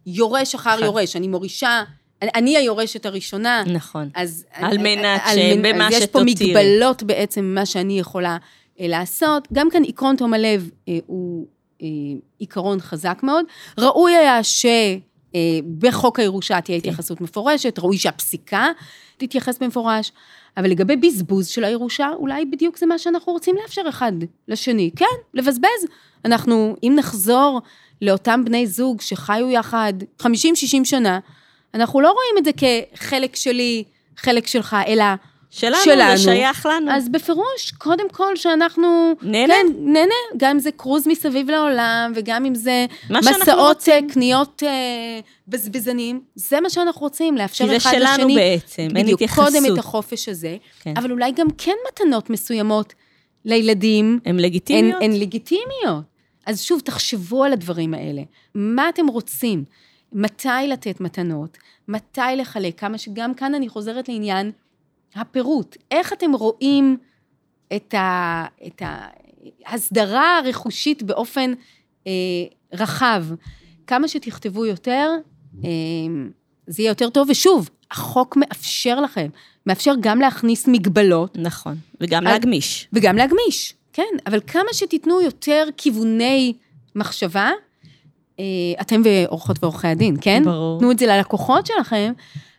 יורש 0.07 0.55
אחר 0.55 0.71
אחד. 0.75 0.83
יורש, 0.85 1.17
אני 1.17 1.29
מורישה, 1.29 1.83
אני- 2.23 2.31
אני 2.35 2.57
היורשת 2.57 3.07
הראשונה, 3.07 3.63
נכון. 3.67 4.09
אז... 4.15 4.45
על 4.53 4.79
מנת 4.79 5.21
על 5.25 5.37
ש- 5.37 5.57
מנ- 5.57 5.63
במה 5.63 5.89
אז 5.89 5.93
יש 5.95 6.07
פה. 6.07 6.21
מגבלות 6.25 7.03
בעצם, 7.03 7.45
מה 7.55 7.67
שאני 7.67 7.99
יכולה 7.99 8.37
לעשות. 8.81 9.49
גם 9.53 9.71
כאן 9.71 9.83
עקרון 9.87 10.17
תום 10.17 10.35
הלב 10.35 10.71
אה, 10.89 10.99
הוא 11.07 11.47
אה, 11.83 11.87
עיקרון 12.39 12.81
חזק 12.81 13.21
מאוד. 13.23 13.45
ראוי 13.79 14.17
היה 14.17 14.41
שבחוק 14.43 16.19
הירושה 16.19 16.61
תהיה 16.61 16.81
כן. 16.81 16.89
התייחסות 16.89 17.21
מפורשת, 17.21 17.79
ראוי 17.79 17.99
שהפסיקה 17.99 18.69
תתייחס 19.17 19.59
במפורש, 19.59 20.13
אבל 20.57 20.71
לגבי 20.71 20.97
בזבוז 20.97 21.47
של 21.47 21.65
הירושה, 21.65 22.09
אולי 22.17 22.45
בדיוק 22.45 22.79
זה 22.79 22.87
מה 22.87 22.99
שאנחנו 22.99 23.33
רוצים 23.33 23.57
לאפשר 23.63 23.83
אחד 23.89 24.13
לשני. 24.49 24.91
כן, 24.97 25.05
לבזבז. 25.35 25.87
אנחנו, 26.25 26.77
אם 26.83 26.93
נחזור 26.97 27.61
לאותם 28.03 28.45
בני 28.45 28.67
זוג 28.67 29.01
שחיו 29.01 29.51
יחד 29.51 29.93
50-60 30.23 30.27
שנה, 30.85 31.19
אנחנו 31.75 32.01
לא 32.01 32.13
רואים 32.13 32.39
את 32.39 32.45
זה 32.45 32.51
כחלק 32.53 33.37
שלי, 33.37 33.85
חלק 34.17 34.47
שלך, 34.47 34.77
אלא 34.87 35.05
שלנו, 35.51 35.77
שלנו. 35.85 36.17
זה 36.17 36.23
שייך 36.23 36.67
לנו. 36.67 36.93
אז 36.93 37.09
בפירוש, 37.09 37.73
קודם 37.79 38.11
כל 38.13 38.37
שאנחנו... 38.37 39.13
נהנה. 39.23 39.55
כן, 39.55 39.67
נהנה. 39.79 40.15
גם 40.37 40.51
אם 40.51 40.59
זה 40.59 40.71
קרוז 40.71 41.07
מסביב 41.07 41.51
לעולם, 41.51 42.13
וגם 42.15 42.45
אם 42.45 42.55
זה 42.55 42.87
מסעות. 43.11 43.89
אה, 43.89 43.99
קניות 44.13 44.63
אה, 44.67 45.21
בזבזנים, 45.49 46.21
זה 46.35 46.61
מה 46.61 46.71
שאנחנו 46.71 47.01
רוצים, 47.01 47.37
לאפשר 47.37 47.65
כי 47.65 47.71
זה 47.71 47.77
אחד 47.77 47.91
שלנו 47.91 48.29
לשני. 48.29 48.35
בעצם, 48.35 48.83
אין 48.83 48.93
בדיוק, 48.93 49.23
התייחסות. 49.23 49.45
קודם 49.45 49.73
את 49.73 49.79
החופש 49.79 50.29
הזה, 50.29 50.57
כן. 50.81 50.95
אבל 50.97 51.13
אולי 51.13 51.33
גם 51.33 51.47
כן 51.59 51.75
מתנות 51.89 52.31
מסוימות 52.31 52.95
לילדים, 53.45 54.21
הן 54.25 54.35
הן, 54.35 54.41
לגיטימיות? 54.41 55.03
הן 55.03 55.13
לגיטימיות. 55.13 56.05
אז 56.47 56.63
שוב, 56.63 56.81
תחשבו 56.81 57.45
על 57.45 57.53
הדברים 57.53 57.95
האלה. 57.95 58.23
מה 58.55 58.89
אתם 58.89 59.07
רוצים? 59.07 59.65
מתי 60.13 60.49
לתת 60.69 61.01
מתנות? 61.01 61.59
מתי 61.89 62.21
לחלק? 62.37 62.81
כמה 62.81 62.99
שגם 62.99 63.35
כאן 63.35 63.55
אני 63.55 63.69
חוזרת 63.69 64.09
לעניין 64.09 64.53
הפירוט. 65.15 65.77
איך 65.91 66.13
אתם 66.13 66.33
רואים 66.33 66.97
את, 67.77 67.95
ה, 67.95 68.45
את 68.67 68.83
ההסדרה 69.67 70.39
הרכושית 70.39 71.03
באופן 71.03 71.53
אה, 72.07 72.13
רחב? 72.73 73.25
כמה 73.87 74.09
שתכתבו 74.09 74.67
יותר, 74.67 75.11
אה, 75.65 75.69
זה 76.67 76.83
יהיה 76.83 76.91
יותר 76.91 77.11
טוב. 77.11 77.31
ושוב, 77.31 77.71
החוק 77.91 78.37
מאפשר 78.37 79.01
לכם, 79.01 79.27
מאפשר 79.67 79.93
גם 80.01 80.21
להכניס 80.21 80.69
מגבלות 80.69 81.37
נכון, 81.39 81.75
וגם 82.01 82.27
אז- 82.27 82.33
להגמיש. 82.33 82.89
וגם 82.93 83.17
להגמיש, 83.17 83.75
כן, 83.93 84.03
אבל 84.27 84.41
כמה 84.47 84.69
שתיתנו 84.73 85.21
יותר 85.21 85.65
כיווני 85.77 86.53
מחשבה, 86.95 87.51
אה, 88.39 88.45
אתם 88.81 89.03
ועורכות 89.05 89.57
ועורכי 89.63 89.87
הדין, 89.89 90.17
כן? 90.21 90.43
ברור. 90.45 90.81
תנו 90.81 90.91
את 90.91 90.99
זה 90.99 91.07
ללקוחות 91.07 91.67
שלכם, 91.67 92.13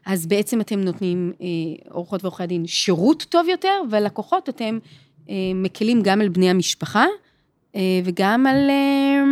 אז 0.08 0.26
בעצם 0.26 0.62
אתם 0.62 0.80
נותנים, 0.80 1.34
אה, 1.41 1.48
עורכות 1.89 2.24
ועורכי 2.24 2.43
הדין, 2.43 2.67
שירות 2.67 3.26
טוב 3.30 3.48
יותר, 3.48 3.82
ולקוחות 3.91 4.50
אתם 4.50 4.78
אה, 5.30 5.36
מקלים 5.56 6.02
גם 6.02 6.22
על 6.22 6.30
בני 6.30 6.50
המשפחה, 6.50 7.06
אה, 7.76 7.82
וגם 8.04 8.48
על... 8.48 8.70
אה, 8.70 9.24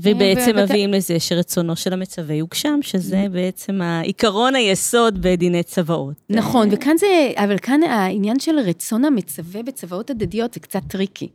ובעצם 0.00 0.56
מביאים 0.56 0.92
לזה 0.92 1.20
שרצונו 1.20 1.76
של 1.76 1.92
המצווה 1.92 2.34
יוגשם, 2.34 2.78
שזה 2.82 3.24
בעצם 3.32 3.82
העיקרון 3.82 4.54
היסוד 4.54 5.22
בדיני 5.22 5.62
צוואות. 5.62 6.14
נכון, 6.30 6.68
וכאן 6.72 6.96
זה, 6.96 7.32
אבל 7.36 7.58
כאן 7.58 7.82
העניין 7.82 8.38
של 8.38 8.58
רצון 8.58 9.04
המצווה 9.04 9.62
בצוואות 9.62 10.10
הדדיות 10.10 10.54
זה 10.54 10.60
קצת 10.60 10.80
טריקי. 10.88 11.28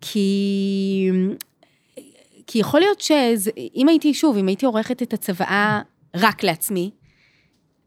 כי, 0.00 1.10
כי 2.46 2.58
יכול 2.58 2.80
להיות 2.80 3.00
שאם 3.00 3.88
הייתי, 3.88 4.14
שוב, 4.14 4.36
אם 4.36 4.46
הייתי 4.46 4.66
עורכת 4.66 5.02
את 5.02 5.12
הצוואה 5.12 5.80
רק 6.16 6.42
לעצמי, 6.42 6.90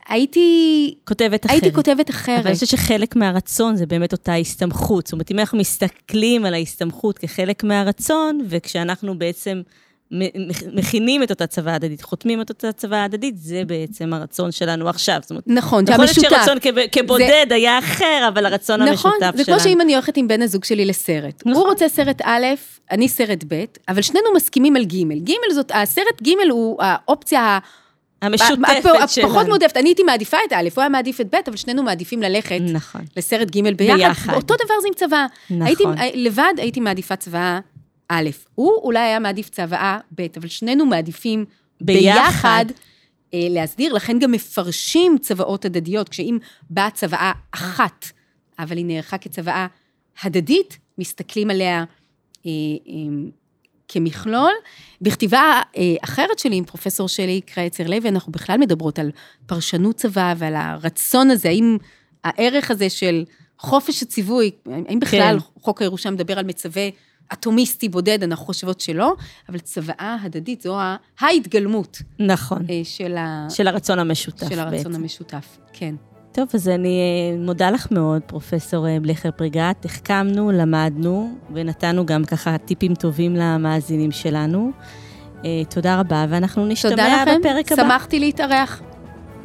הייתי, 0.09 0.95
כותבת 1.05 1.45
אחרת. 1.45 1.51
הייתי 1.63 1.75
כותבת 1.75 2.09
אחרת. 2.09 2.39
אבל 2.39 2.47
אני 2.47 2.53
חושבת 2.53 2.69
שחלק 2.69 3.15
מהרצון 3.15 3.75
זה 3.75 3.85
באמת 3.85 4.11
אותה 4.11 4.35
הסתמכות. 4.35 5.07
זאת 5.07 5.13
אומרת, 5.13 5.31
אם 5.31 5.39
אנחנו 5.39 5.57
מסתכלים 5.57 6.45
על 6.45 6.53
ההסתמכות 6.53 7.17
כחלק 7.17 7.63
מהרצון, 7.63 8.39
וכשאנחנו 8.49 9.17
בעצם 9.19 9.61
מכינים 10.73 11.23
את 11.23 11.29
אותה 11.29 11.47
צוואה 11.47 11.75
הדדית, 11.75 12.01
חותמים 12.01 12.41
את 12.41 12.49
אותה 12.49 12.71
צוואה 12.71 13.03
הדדית, 13.03 13.37
זה 13.37 13.61
בעצם 13.67 14.13
הרצון 14.13 14.51
שלנו 14.51 14.89
עכשיו. 14.89 15.17
זאת 15.21 15.29
אומרת, 15.29 15.43
נכון, 15.47 15.83
יכול 15.89 16.05
להיות. 16.05 16.15
שרצון 16.15 16.57
כב- 16.61 16.87
כבודד 16.91 17.45
זה... 17.49 17.55
היה 17.55 17.79
אחר, 17.79 18.25
אבל 18.33 18.45
הרצון 18.45 18.81
נכון, 18.83 19.11
המשותף 19.21 19.37
זה 19.37 19.43
שלנו. 19.43 19.59
כמו 19.59 19.69
שאם 19.69 19.81
אני 19.81 19.93
הולכת 19.93 20.17
עם 20.17 20.27
בן 20.27 20.41
הזוג 20.41 20.63
שלי 20.63 20.85
לסרט. 20.85 21.43
נכון. 21.45 21.53
הוא 21.61 21.69
רוצה 21.69 21.89
סרט 21.89 22.21
א', 22.23 22.45
אני 22.91 23.07
סרט 23.09 23.43
ב', 23.47 23.63
אבל 23.89 24.01
שנינו 24.01 24.25
מסכימים 24.35 24.75
על 24.75 24.83
ג'. 24.85 25.29
ג' 25.29 25.53
זאת, 25.53 25.71
הסרט 25.75 26.21
ג' 26.23 26.29
הוא 26.51 26.77
האופציה 26.83 27.41
ה- 27.41 27.59
המשותפת 28.21 29.10
שלנו. 29.10 29.27
הפחות 29.27 29.47
מועדפת. 29.47 29.77
אני 29.77 29.89
הייתי 29.89 30.03
מעדיפה 30.03 30.38
את 30.47 30.53
א', 30.53 30.69
הוא 30.75 30.82
היה 30.82 30.89
מעדיף 30.89 31.21
את 31.21 31.36
ב', 31.36 31.39
אבל 31.47 31.55
שנינו 31.55 31.84
מעדיפים 31.84 32.21
ללכת 32.21 32.60
נכון. 32.73 33.01
לסרט 33.17 33.55
ג' 33.55 33.75
ביחד. 33.75 33.97
ביחד. 33.97 34.34
אותו 34.34 34.53
דבר 34.65 34.73
זה 34.82 34.88
עם 34.88 34.93
צוואה. 34.93 35.25
נכון. 35.49 35.67
הייתי, 35.67 35.84
לבד 36.15 36.53
הייתי 36.58 36.79
מעדיפה 36.79 37.15
צוואה 37.15 37.60
א'. 38.10 38.29
הוא 38.55 38.71
אולי 38.84 38.99
היה 38.99 39.19
מעדיף 39.19 39.49
צוואה 39.49 39.99
ב', 40.15 40.27
אבל 40.38 40.47
שנינו 40.47 40.86
מעדיפים 40.86 41.45
ביחד. 41.82 42.13
ביחד. 42.13 42.65
אה, 43.34 43.47
להסדיר, 43.49 43.93
לכן 43.93 44.19
גם 44.19 44.32
מפרשים 44.32 45.17
צוואות 45.17 45.65
הדדיות, 45.65 46.10
כשאם 46.10 46.38
באה 46.69 46.89
צוואה 46.89 47.32
אחת, 47.51 48.05
אבל 48.60 48.77
היא 48.77 48.86
נערכה 48.86 49.17
כצוואה 49.17 49.67
הדדית, 50.23 50.77
מסתכלים 50.97 51.49
עליה 51.49 51.84
אה, 52.45 52.51
אה, 52.88 53.29
כמכלול. 53.89 54.52
בכתיבה 55.02 55.62
אה, 55.78 55.95
אחרת 56.04 56.39
שלי 56.39 56.56
עם 56.56 56.65
פרופסור 56.65 57.08
שלי 57.08 57.41
קרייצר 57.41 57.84
לוי, 57.88 58.10
אנחנו 58.10 58.32
בכלל 58.32 58.58
מדברות 58.58 58.99
על 58.99 59.12
פרשנות 59.45 59.95
צוואה 59.95 60.34
ועל 60.38 60.56
הרצון 60.56 61.32
הזה, 61.32 61.49
האם 61.49 61.78
הערך 62.23 62.71
הזה 62.71 62.89
של 62.89 63.23
חופש 63.60 64.04
הציווי, 64.04 64.52
האם 64.88 64.99
בכלל 64.99 65.38
כן. 65.39 65.62
חוק 65.62 65.82
הירושה 65.82 66.10
מדבר 66.10 66.39
על 66.39 66.45
מצווה 66.45 66.89
אטומיסטי 67.34 67.89
בודד, 67.89 68.23
אנחנו 68.23 68.45
חושבות 68.45 68.82
שלא, 68.82 69.13
אבל 69.49 69.60
צוואה 69.60 70.17
הדדית 70.21 70.62
זו 70.62 70.78
ההתגלמות 71.19 72.02
נכון. 72.19 72.65
אה, 72.69 72.82
של, 72.84 73.17
ה... 73.17 73.47
של 73.49 73.67
הרצון 73.67 73.99
המשותף 73.99 74.49
של 74.49 74.60
הרצון 74.60 74.84
בעצם. 74.84 74.95
המשותף, 74.95 75.58
כן. 75.73 75.95
טוב, 76.31 76.47
אז 76.53 76.67
אני 76.67 76.99
אה, 76.99 77.45
מודה 77.45 77.71
לך 77.71 77.87
מאוד, 77.91 78.21
פרופסור 78.25 78.87
אה, 78.87 78.97
בלכר 79.01 79.31
פריגת. 79.31 79.85
החכמנו, 79.85 80.51
למדנו, 80.51 81.33
ונתנו 81.53 82.05
גם 82.05 82.25
ככה 82.25 82.57
טיפים 82.57 82.95
טובים 82.95 83.35
למאזינים 83.35 84.11
שלנו. 84.11 84.71
אה, 85.45 85.61
תודה 85.69 85.99
רבה, 85.99 86.25
ואנחנו 86.29 86.61
תודה 86.61 86.73
נשתמע 86.73 87.21
לכם, 87.21 87.39
בפרק 87.39 87.71
הבא. 87.71 87.83
שמחתי 87.83 88.19
להתארח. 88.19 88.81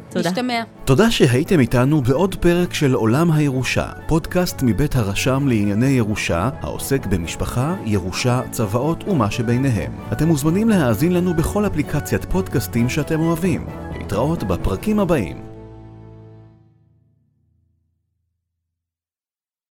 תודה. 0.09 0.29
נשתמע. 0.29 0.63
תודה 0.85 1.11
שהייתם 1.11 1.59
איתנו 1.59 2.01
בעוד 2.01 2.35
פרק 2.35 2.73
של 2.73 2.93
עולם 2.93 3.31
הירושה, 3.31 3.89
פודקאסט 4.07 4.61
מבית 4.63 4.95
הרשם 4.95 5.47
לענייני 5.47 5.87
ירושה, 5.89 6.49
העוסק 6.61 7.05
במשפחה, 7.05 7.75
ירושה, 7.85 8.41
צוואות 8.51 9.03
ומה 9.07 9.31
שביניהם. 9.31 9.91
אתם 10.11 10.27
מוזמנים 10.27 10.69
להאזין 10.69 11.13
לנו 11.13 11.33
בכל 11.33 11.67
אפליקציית 11.67 12.25
פודקאסטים 12.25 12.89
שאתם 12.89 13.19
אוהבים. 13.19 13.67
להתראות 13.97 14.43
בפרקים 14.43 14.99
הבאים. 14.99 15.54